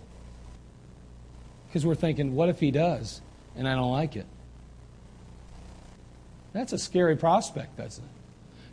[1.68, 3.20] Because we're thinking, What if He does
[3.56, 4.26] and I don't like it?
[6.52, 8.15] That's a scary prospect, doesn't it?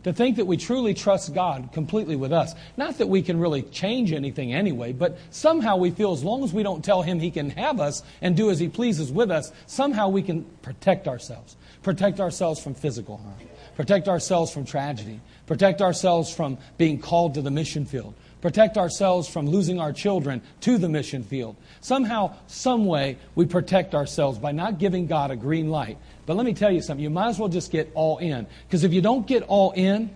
[0.04, 2.54] To think that we truly trust God completely with us.
[2.76, 6.52] Not that we can really change anything anyway, but somehow we feel as long as
[6.52, 9.50] we don't tell Him He can have us and do as He pleases with us,
[9.66, 11.56] somehow we can protect ourselves.
[11.82, 13.34] Protect ourselves from physical harm.
[13.76, 15.20] Protect ourselves from tragedy.
[15.46, 18.14] Protect ourselves from being called to the mission field.
[18.44, 21.56] Protect ourselves from losing our children to the mission field.
[21.80, 25.96] Somehow, some way, we protect ourselves by not giving God a green light.
[26.26, 27.02] But let me tell you something.
[27.02, 28.46] You might as well just get all in.
[28.66, 30.10] Because if you don't get all in,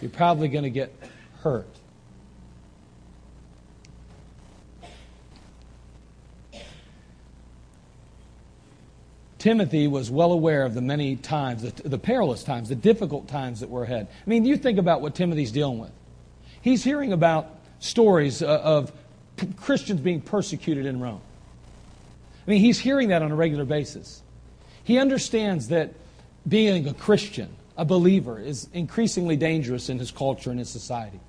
[0.00, 0.92] you're probably going to get
[1.42, 1.68] hurt.
[9.38, 13.60] Timothy was well aware of the many times, the, the, perilous times, the difficult times
[13.60, 14.08] that were ahead.
[14.10, 15.92] I mean, you think about what Timothy's dealing with.
[16.60, 17.48] He's hearing about
[17.78, 18.92] stories uh, of
[19.56, 21.20] Christians being persecuted in Rome.
[22.46, 24.22] I mean, he's hearing that on a regular basis.
[24.88, 25.92] He understands that
[26.48, 31.20] being a Christian, a believer, is increasingly dangerous in his culture and his society.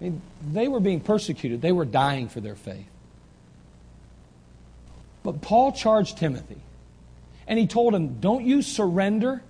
[0.00, 0.20] I mean,
[0.52, 2.88] they were being persecuted, they were dying for their faith.
[5.22, 6.60] But Paul charged Timothy
[7.46, 9.42] and he told him, Don't you surrender,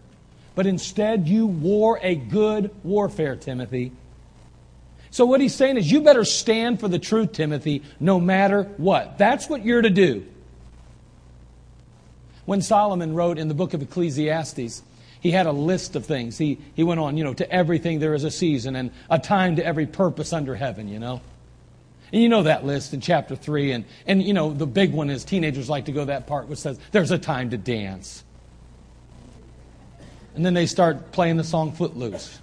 [0.54, 3.92] but instead you war a good warfare, Timothy.
[5.10, 9.16] So what he's saying is, you better stand for the truth, Timothy, no matter what.
[9.16, 10.26] That's what you're to do.
[12.46, 14.82] When Solomon wrote in the book of Ecclesiastes,
[15.20, 16.38] he had a list of things.
[16.38, 19.56] He, he went on, you know, to everything there is a season and a time
[19.56, 21.20] to every purpose under heaven, you know.
[22.12, 23.72] And you know that list in chapter 3.
[23.72, 26.60] And, and, you know, the big one is teenagers like to go that part which
[26.60, 28.22] says, there's a time to dance.
[30.36, 32.38] And then they start playing the song Footloose.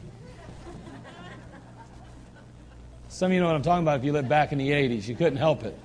[3.08, 5.08] Some of you know what I'm talking about if you lived back in the 80s.
[5.08, 5.78] You couldn't help it.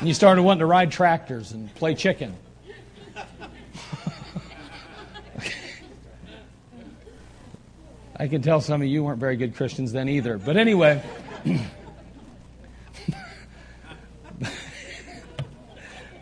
[0.00, 2.34] And you started wanting to ride tractors and play chicken.
[8.18, 10.38] I can tell some of you weren't very good Christians then either.
[10.38, 11.02] But anyway.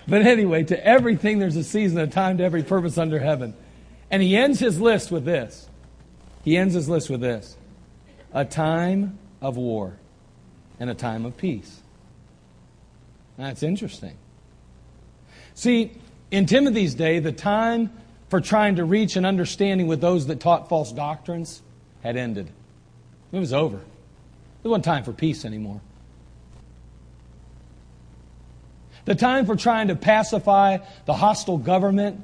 [0.06, 3.54] But anyway, to everything there's a season, a time to every purpose under heaven.
[4.10, 5.68] And he ends his list with this.
[6.44, 7.56] He ends his list with this
[8.32, 9.96] a time of war
[10.78, 11.80] and a time of peace.
[13.38, 14.16] That's interesting.
[15.54, 15.92] See,
[16.34, 17.90] in Timothy's day, the time
[18.28, 21.62] for trying to reach an understanding with those that taught false doctrines
[22.02, 22.50] had ended.
[23.30, 23.76] It was over.
[23.76, 25.80] There wasn't time for peace anymore.
[29.04, 32.20] The time for trying to pacify the hostile government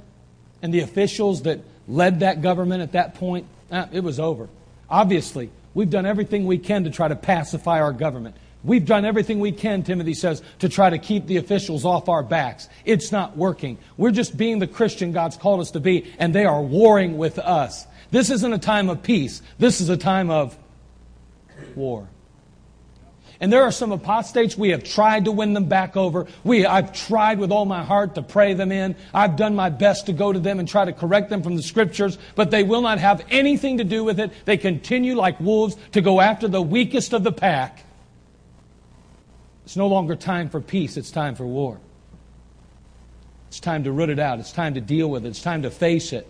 [0.61, 4.49] and the officials that led that government at that point, eh, it was over.
[4.89, 8.35] Obviously, we've done everything we can to try to pacify our government.
[8.63, 12.23] We've done everything we can, Timothy says, to try to keep the officials off our
[12.23, 12.69] backs.
[12.85, 13.79] It's not working.
[13.97, 17.39] We're just being the Christian God's called us to be, and they are warring with
[17.39, 17.87] us.
[18.11, 19.41] This isn't a time of peace.
[19.59, 20.59] This is a time of
[21.75, 22.09] war.
[23.43, 26.27] And there are some apostates, we have tried to win them back over.
[26.45, 28.95] We, I've tried with all my heart to pray them in.
[29.15, 31.63] I've done my best to go to them and try to correct them from the
[31.63, 34.31] scriptures, but they will not have anything to do with it.
[34.45, 37.83] They continue like wolves to go after the weakest of the pack.
[39.71, 41.79] It's no longer time for peace, it's time for war.
[43.47, 45.71] It's time to root it out, it's time to deal with it, it's time to
[45.71, 46.27] face it.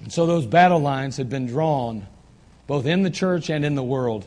[0.00, 2.06] And so those battle lines had been drawn
[2.66, 4.26] both in the church and in the world.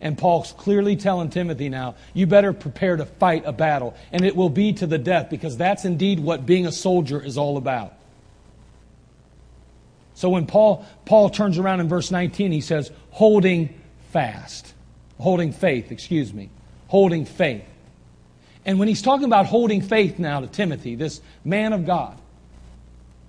[0.00, 4.34] And Paul's clearly telling Timothy now, you better prepare to fight a battle, and it
[4.34, 7.94] will be to the death, because that's indeed what being a soldier is all about.
[10.14, 13.72] So when Paul, Paul turns around in verse 19, he says, holding
[14.10, 14.74] fast.
[15.18, 16.50] Holding faith, excuse me.
[16.88, 17.64] Holding faith.
[18.64, 22.18] And when he's talking about holding faith now to Timothy, this man of God,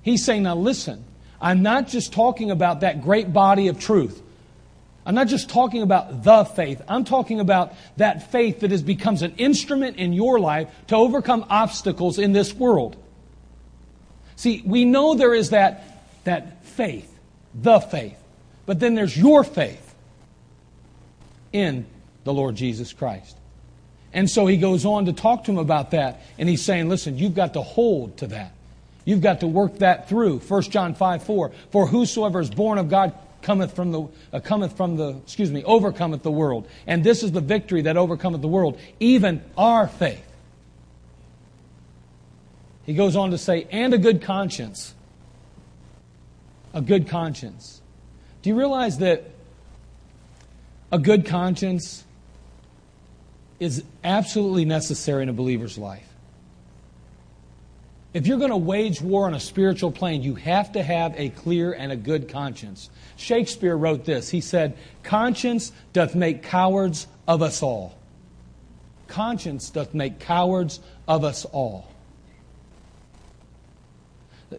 [0.01, 1.03] he's saying, now listen,
[1.41, 4.21] I'm not just talking about that great body of truth.
[5.05, 6.81] I'm not just talking about the faith.
[6.87, 11.45] I'm talking about that faith that has becomes an instrument in your life to overcome
[11.49, 12.95] obstacles in this world.
[14.35, 17.11] See, we know there is that, that faith,
[17.55, 18.17] the faith,
[18.65, 19.88] but then there's your faith
[21.51, 21.85] in
[22.23, 23.37] the Lord Jesus Christ.
[24.13, 27.17] And so he goes on to talk to him about that, and he's saying, listen,
[27.17, 28.53] you've got to hold to that.
[29.05, 30.39] You've got to work that through.
[30.39, 31.51] 1 John 5 4.
[31.71, 35.63] For whosoever is born of God cometh from the uh, cometh from the excuse me
[35.63, 40.25] overcometh the world and this is the victory that overcometh the world even our faith
[42.85, 44.93] he goes on to say and a good conscience
[46.73, 47.81] a good conscience
[48.41, 49.23] do you realize that
[50.91, 52.03] a good conscience
[53.59, 56.09] is absolutely necessary in a believer's life
[58.13, 61.29] if you're going to wage war on a spiritual plane, you have to have a
[61.29, 62.89] clear and a good conscience.
[63.17, 64.29] Shakespeare wrote this.
[64.29, 67.97] He said, Conscience doth make cowards of us all.
[69.07, 71.87] Conscience doth make cowards of us all.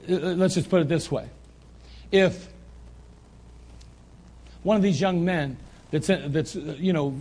[0.07, 1.29] Let's just put it this way.
[2.13, 2.49] If
[4.63, 5.57] one of these young men
[5.91, 7.15] that's, that's you know,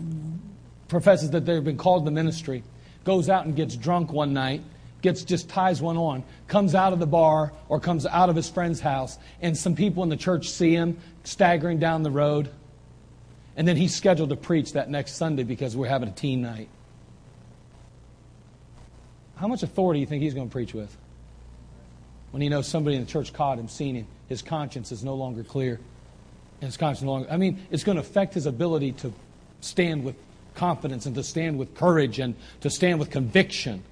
[0.88, 2.64] professes that they've been called to ministry
[3.04, 4.62] goes out and gets drunk one night
[5.02, 8.50] gets just ties one on, comes out of the bar or comes out of his
[8.50, 12.50] friend's house, and some people in the church see him staggering down the road.
[13.56, 16.70] And then he's scheduled to preach that next Sunday because we're having a teen night.
[19.36, 20.96] How much authority do you think he's going to preach with?
[22.32, 25.16] When he knows somebody in the church caught him, seen him, his conscience is no
[25.16, 25.80] longer clear.
[26.62, 29.14] And his conscience no longer, I mean, it's going to affect his ability to
[29.62, 30.16] stand with
[30.56, 33.84] confidence and to stand with courage and to stand with conviction.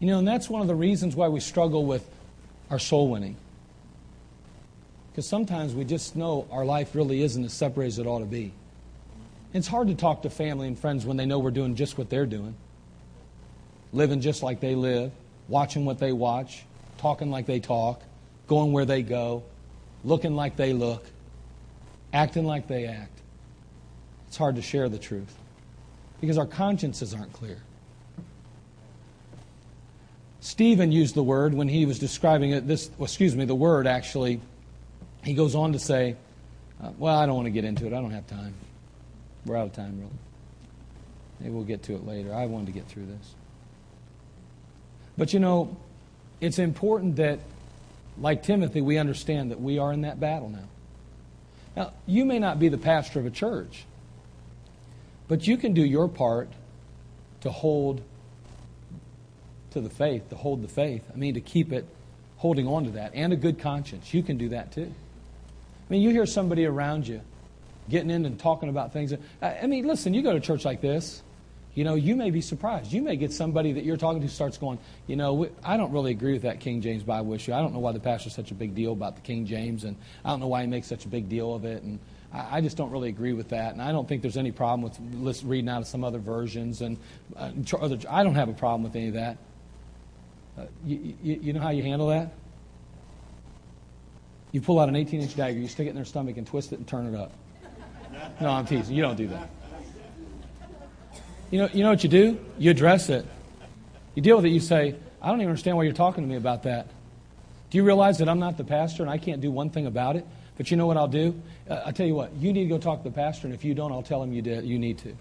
[0.00, 2.06] You know, and that's one of the reasons why we struggle with
[2.70, 3.36] our soul winning.
[5.10, 8.26] Because sometimes we just know our life really isn't as separate as it ought to
[8.26, 8.52] be.
[9.52, 12.08] It's hard to talk to family and friends when they know we're doing just what
[12.08, 12.54] they're doing,
[13.92, 15.10] living just like they live,
[15.48, 16.64] watching what they watch,
[16.98, 18.00] talking like they talk,
[18.50, 19.44] going where they go,
[20.02, 21.06] looking like they look,
[22.12, 23.16] acting like they act.
[24.26, 25.32] It's hard to share the truth
[26.20, 27.58] because our consciences aren't clear.
[30.40, 32.66] Stephen used the word when he was describing it.
[32.66, 34.40] This, excuse me, the word actually.
[35.22, 36.16] He goes on to say,
[36.82, 37.92] uh, "Well, I don't want to get into it.
[37.92, 38.54] I don't have time.
[39.46, 40.10] We're out of time, really.
[41.38, 42.34] Maybe we'll get to it later.
[42.34, 43.34] I wanted to get through this."
[45.16, 45.76] But you know,
[46.40, 47.38] it's important that,
[48.18, 50.68] like Timothy, we understand that we are in that battle now.
[51.76, 53.84] Now, you may not be the pastor of a church,
[55.28, 56.48] but you can do your part
[57.42, 58.02] to hold
[59.70, 61.04] to the faith, to hold the faith.
[61.12, 61.86] I mean, to keep it,
[62.38, 64.12] holding on to that, and a good conscience.
[64.12, 64.92] You can do that too.
[64.92, 67.20] I mean, you hear somebody around you
[67.88, 69.12] getting in and talking about things.
[69.42, 71.22] I mean, listen, you go to church like this,
[71.74, 72.92] you know, you may be surprised.
[72.92, 76.10] You may get somebody that you're talking to starts going, you know, I don't really
[76.10, 77.52] agree with that King James Bible issue.
[77.52, 79.96] I don't know why the pastor's such a big deal about the King James, and
[80.24, 82.00] I don't know why he makes such a big deal of it, and
[82.32, 83.72] I just don't really agree with that.
[83.72, 84.90] And I don't think there's any problem
[85.22, 86.96] with reading out of some other versions, and
[87.36, 87.50] uh,
[88.08, 89.38] I don't have a problem with any of that.
[90.58, 92.32] Uh, you, know how you handle that?
[94.52, 96.72] You pull out an 18 inch dagger, you stick it in their stomach, and twist
[96.72, 97.32] it and turn it up.
[98.40, 98.94] No, I'm teasing.
[98.94, 99.48] You don't do that.
[101.50, 102.38] You know, you know what you do?
[102.58, 103.26] You address it.
[104.14, 104.50] You deal with it.
[104.50, 106.86] You say, I don't even understand why you're talking to me about that.
[107.70, 110.16] Do you realize that I'm not the pastor and I can't do one thing about
[110.16, 110.26] it?
[110.56, 111.40] But you know what I'll do?
[111.68, 112.32] Uh, I'll tell you what.
[112.34, 114.32] You need to go talk to the pastor, and if you don't, I'll tell him
[114.32, 115.16] you, did, you need to.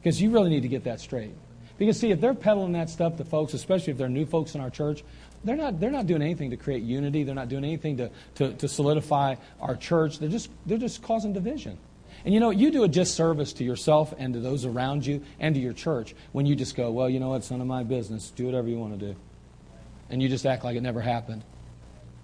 [0.00, 1.34] Because you really need to get that straight.
[1.78, 4.60] Because see, if they're peddling that stuff to folks, especially if they're new folks in
[4.60, 5.04] our church,
[5.44, 7.22] they're not, they're not doing anything to create unity.
[7.22, 10.18] They're not doing anything to, to, to solidify our church.
[10.18, 11.78] They're just, they're just causing division.
[12.28, 15.54] And you know, you do a disservice to yourself and to those around you and
[15.54, 17.84] to your church when you just go, well, you know what, it's none of my
[17.84, 18.28] business.
[18.28, 19.16] Do whatever you want to do.
[20.10, 21.42] And you just act like it never happened.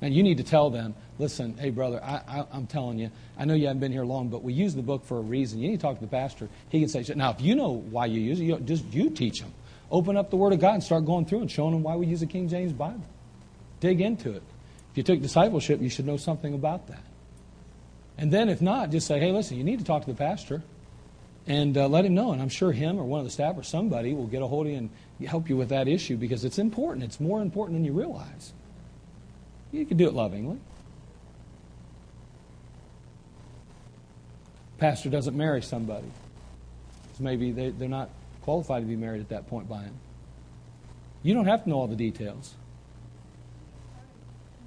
[0.02, 3.54] And you need to tell them, listen, hey, brother, I, am telling you, I know
[3.54, 5.58] you haven't been here long, but we use the book for a reason.
[5.58, 6.50] You need to talk to the pastor.
[6.68, 9.40] He can say, now, if you know why you use it, you just you teach
[9.40, 9.54] them.
[9.90, 12.08] Open up the Word of God and start going through and showing them why we
[12.08, 13.06] use the King James Bible.
[13.80, 14.42] Dig into it.
[14.90, 17.00] If you took discipleship, you should know something about that.
[18.16, 20.62] And then, if not, just say, hey, listen, you need to talk to the pastor
[21.46, 22.32] and uh, let him know.
[22.32, 24.66] And I'm sure him or one of the staff or somebody will get a hold
[24.66, 24.90] of you and
[25.28, 27.04] help you with that issue because it's important.
[27.04, 28.52] It's more important than you realize.
[29.72, 30.58] You can do it lovingly.
[34.78, 36.06] Pastor doesn't marry somebody.
[37.18, 38.10] Maybe they, they're not
[38.42, 39.94] qualified to be married at that point by him.
[41.22, 42.54] You don't have to know all the details.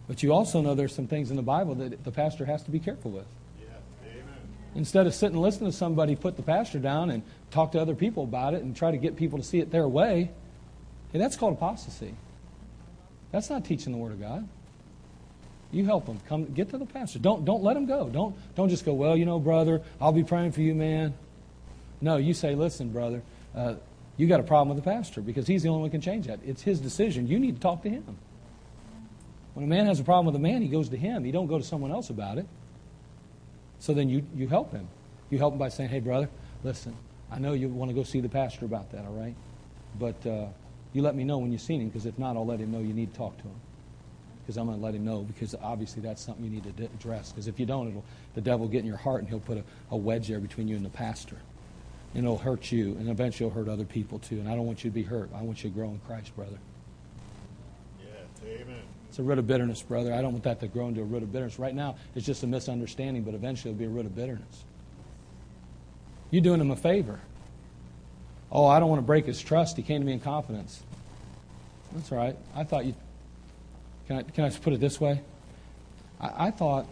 [0.08, 2.72] But you also know there's some things in the Bible that the pastor has to
[2.72, 3.26] be careful with.
[4.76, 7.96] Instead of sitting and listening to somebody put the pastor down and talk to other
[7.96, 10.30] people about it and try to get people to see it their way,
[11.12, 12.14] hey, that's called apostasy.
[13.32, 14.48] That's not teaching the Word of God.
[15.72, 16.20] You help them.
[16.30, 17.20] Come get to the pastor.
[17.20, 18.08] Don't don't let them go.
[18.08, 18.94] Don't don't just go.
[18.94, 21.14] Well, you know, brother, I'll be praying for you, man.
[22.00, 23.22] No, you say, listen, brother,
[23.56, 23.76] uh,
[24.16, 26.28] you got a problem with the pastor because he's the only one who can change
[26.28, 26.40] that.
[26.46, 27.28] It's his decision.
[27.28, 28.18] You need to talk to him.
[29.58, 31.24] When a man has a problem with a man, he goes to him.
[31.24, 32.46] He don't go to someone else about it.
[33.80, 34.88] So then you, you help him.
[35.32, 36.30] You help him by saying, hey, brother,
[36.64, 36.96] listen,
[37.32, 39.34] I know you want to go see the pastor about that, all right?
[40.00, 40.46] But uh,
[40.94, 42.82] you let me know when you've seen him because if not, I'll let him know
[42.82, 43.60] you need to talk to him
[44.42, 47.32] because I'm going to let him know because obviously that's something you need to address.
[47.32, 48.06] Because if you don't, it'll,
[48.36, 50.68] the devil will get in your heart and he'll put a, a wedge there between
[50.68, 51.38] you and the pastor.
[52.14, 54.40] And it'll hurt you, and eventually it'll hurt other people too.
[54.40, 55.32] And I don't want you to be hurt.
[55.34, 56.60] I want you to grow in Christ, brother.
[58.00, 58.84] Yeah, amen.
[59.18, 60.14] It's a root of bitterness, brother.
[60.14, 61.58] I don't want that to grow into a root of bitterness.
[61.58, 64.64] Right now, it's just a misunderstanding, but eventually it'll be a root of bitterness.
[66.30, 67.20] You're doing him a favor.
[68.52, 69.76] Oh, I don't want to break his trust.
[69.76, 70.84] He came to me in confidence.
[71.94, 72.38] That's all right.
[72.56, 72.94] I thought you
[74.08, 75.20] can I, can I just put it this way?
[76.22, 76.86] I, I thought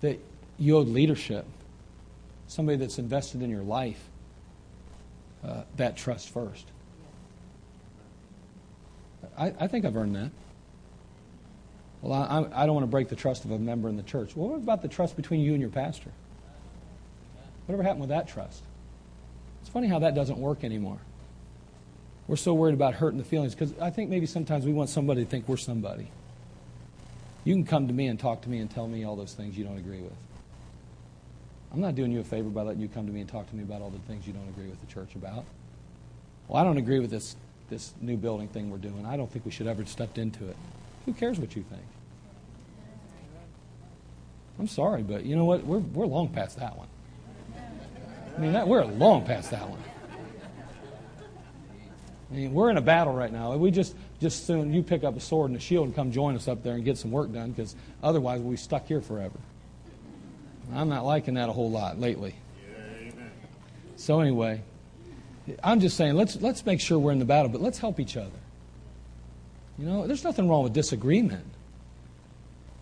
[0.00, 0.20] that
[0.60, 1.44] you owed leadership,
[2.46, 4.00] somebody that's invested in your life,
[5.44, 6.66] uh, that trust first.
[9.36, 10.30] I, I, think I've earned that.
[12.02, 14.34] Well, I, I, don't want to break the trust of a member in the church.
[14.34, 16.10] Well, what about the trust between you and your pastor?
[17.66, 18.60] Whatever happened with that trust?
[19.60, 20.98] It's funny how that doesn't work anymore.
[22.26, 25.24] We're so worried about hurting the feelings because I think maybe sometimes we want somebody
[25.24, 26.10] to think we're somebody.
[27.44, 29.56] You can come to me and talk to me and tell me all those things
[29.56, 30.12] you don't agree with.
[31.72, 33.56] I'm not doing you a favor by letting you come to me and talk to
[33.56, 35.44] me about all the things you don't agree with the church about.
[36.48, 37.36] Well, I don't agree with this,
[37.70, 39.06] this new building thing we're doing.
[39.06, 40.56] I don't think we should ever stepped into it.
[41.06, 41.82] Who cares what you think?
[44.58, 45.64] I'm sorry, but you know what?
[45.64, 46.88] We're, we're long past that one.
[48.36, 49.82] I mean, that, we're long past that one.
[52.30, 53.54] I mean, we're in a battle right now.
[53.56, 56.34] We just just soon you pick up a sword and a shield and come join
[56.34, 59.38] us up there and get some work done because otherwise we'll be stuck here forever.
[60.72, 62.34] I'm not liking that a whole lot lately.
[63.96, 64.62] So anyway,
[65.62, 68.16] I'm just saying let's let's make sure we're in the battle, but let's help each
[68.16, 68.30] other.
[69.78, 71.46] You know, there's nothing wrong with disagreement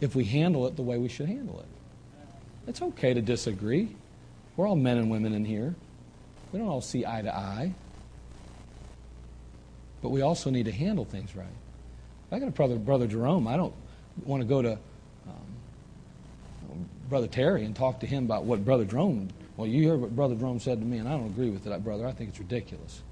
[0.00, 1.66] if we handle it the way we should handle it.
[2.66, 3.94] It's okay to disagree.
[4.56, 5.74] We're all men and women in here.
[6.52, 7.74] We don't all see eye to eye.
[10.02, 11.46] But we also need to handle things right.
[12.32, 13.46] I got a brother, brother Jerome.
[13.48, 13.74] I don't
[14.24, 14.78] want to go to um,
[17.08, 19.28] Brother Terry and talk to him about what Brother Jerome.
[19.56, 21.84] Well, you heard what Brother Jerome said to me, and I don't agree with it,
[21.84, 22.06] brother.
[22.06, 23.02] I think it's ridiculous.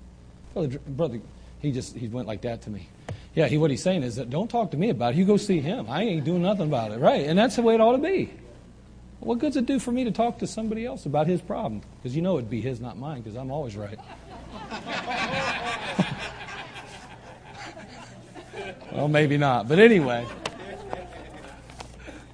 [0.54, 1.20] Brother, brother,
[1.60, 2.88] he just he went like that to me.
[3.38, 5.16] Yeah, he, what he's saying is that don't talk to me about it.
[5.16, 5.86] You go see him.
[5.88, 7.24] I ain't doing nothing about it, right?
[7.24, 8.32] And that's the way it ought to be.
[9.20, 11.82] What good's it do for me to talk to somebody else about his problem?
[12.02, 13.96] Because you know it'd be his, not mine, because I'm always right.
[18.90, 19.68] well, maybe not.
[19.68, 20.26] But anyway.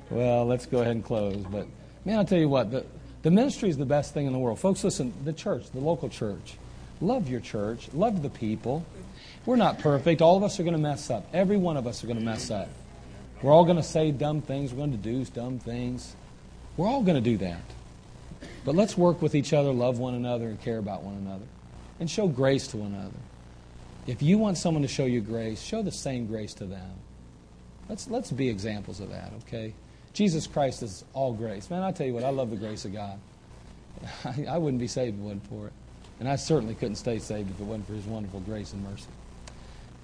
[0.08, 1.36] Well, let's go ahead and close.
[1.36, 1.66] But
[2.06, 2.86] man, I'll tell you what, the,
[3.20, 4.58] the ministry is the best thing in the world.
[4.58, 6.54] Folks, listen, the church, the local church.
[7.02, 7.90] Love your church.
[7.92, 8.86] Love the people.
[9.46, 10.22] We're not perfect.
[10.22, 11.26] All of us are going to mess up.
[11.32, 12.68] Every one of us are going to mess up.
[13.42, 14.72] We're all going to say dumb things.
[14.72, 16.16] We're going to do dumb things.
[16.76, 17.60] We're all going to do that.
[18.64, 21.44] But let's work with each other, love one another, and care about one another.
[22.00, 23.16] And show grace to one another.
[24.06, 26.90] If you want someone to show you grace, show the same grace to them.
[27.88, 29.74] Let's, let's be examples of that, okay?
[30.14, 31.68] Jesus Christ is all grace.
[31.68, 33.18] Man, I tell you what, I love the grace of God.
[34.24, 35.72] I, I wouldn't be saved if it wasn't for it.
[36.20, 39.06] And I certainly couldn't stay saved if it wasn't for His wonderful grace and mercy.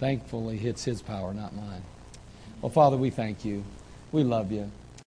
[0.00, 1.82] Thankfully, it's His power, not mine.
[2.62, 3.62] Well, Father, we thank you.
[4.12, 4.70] We love you.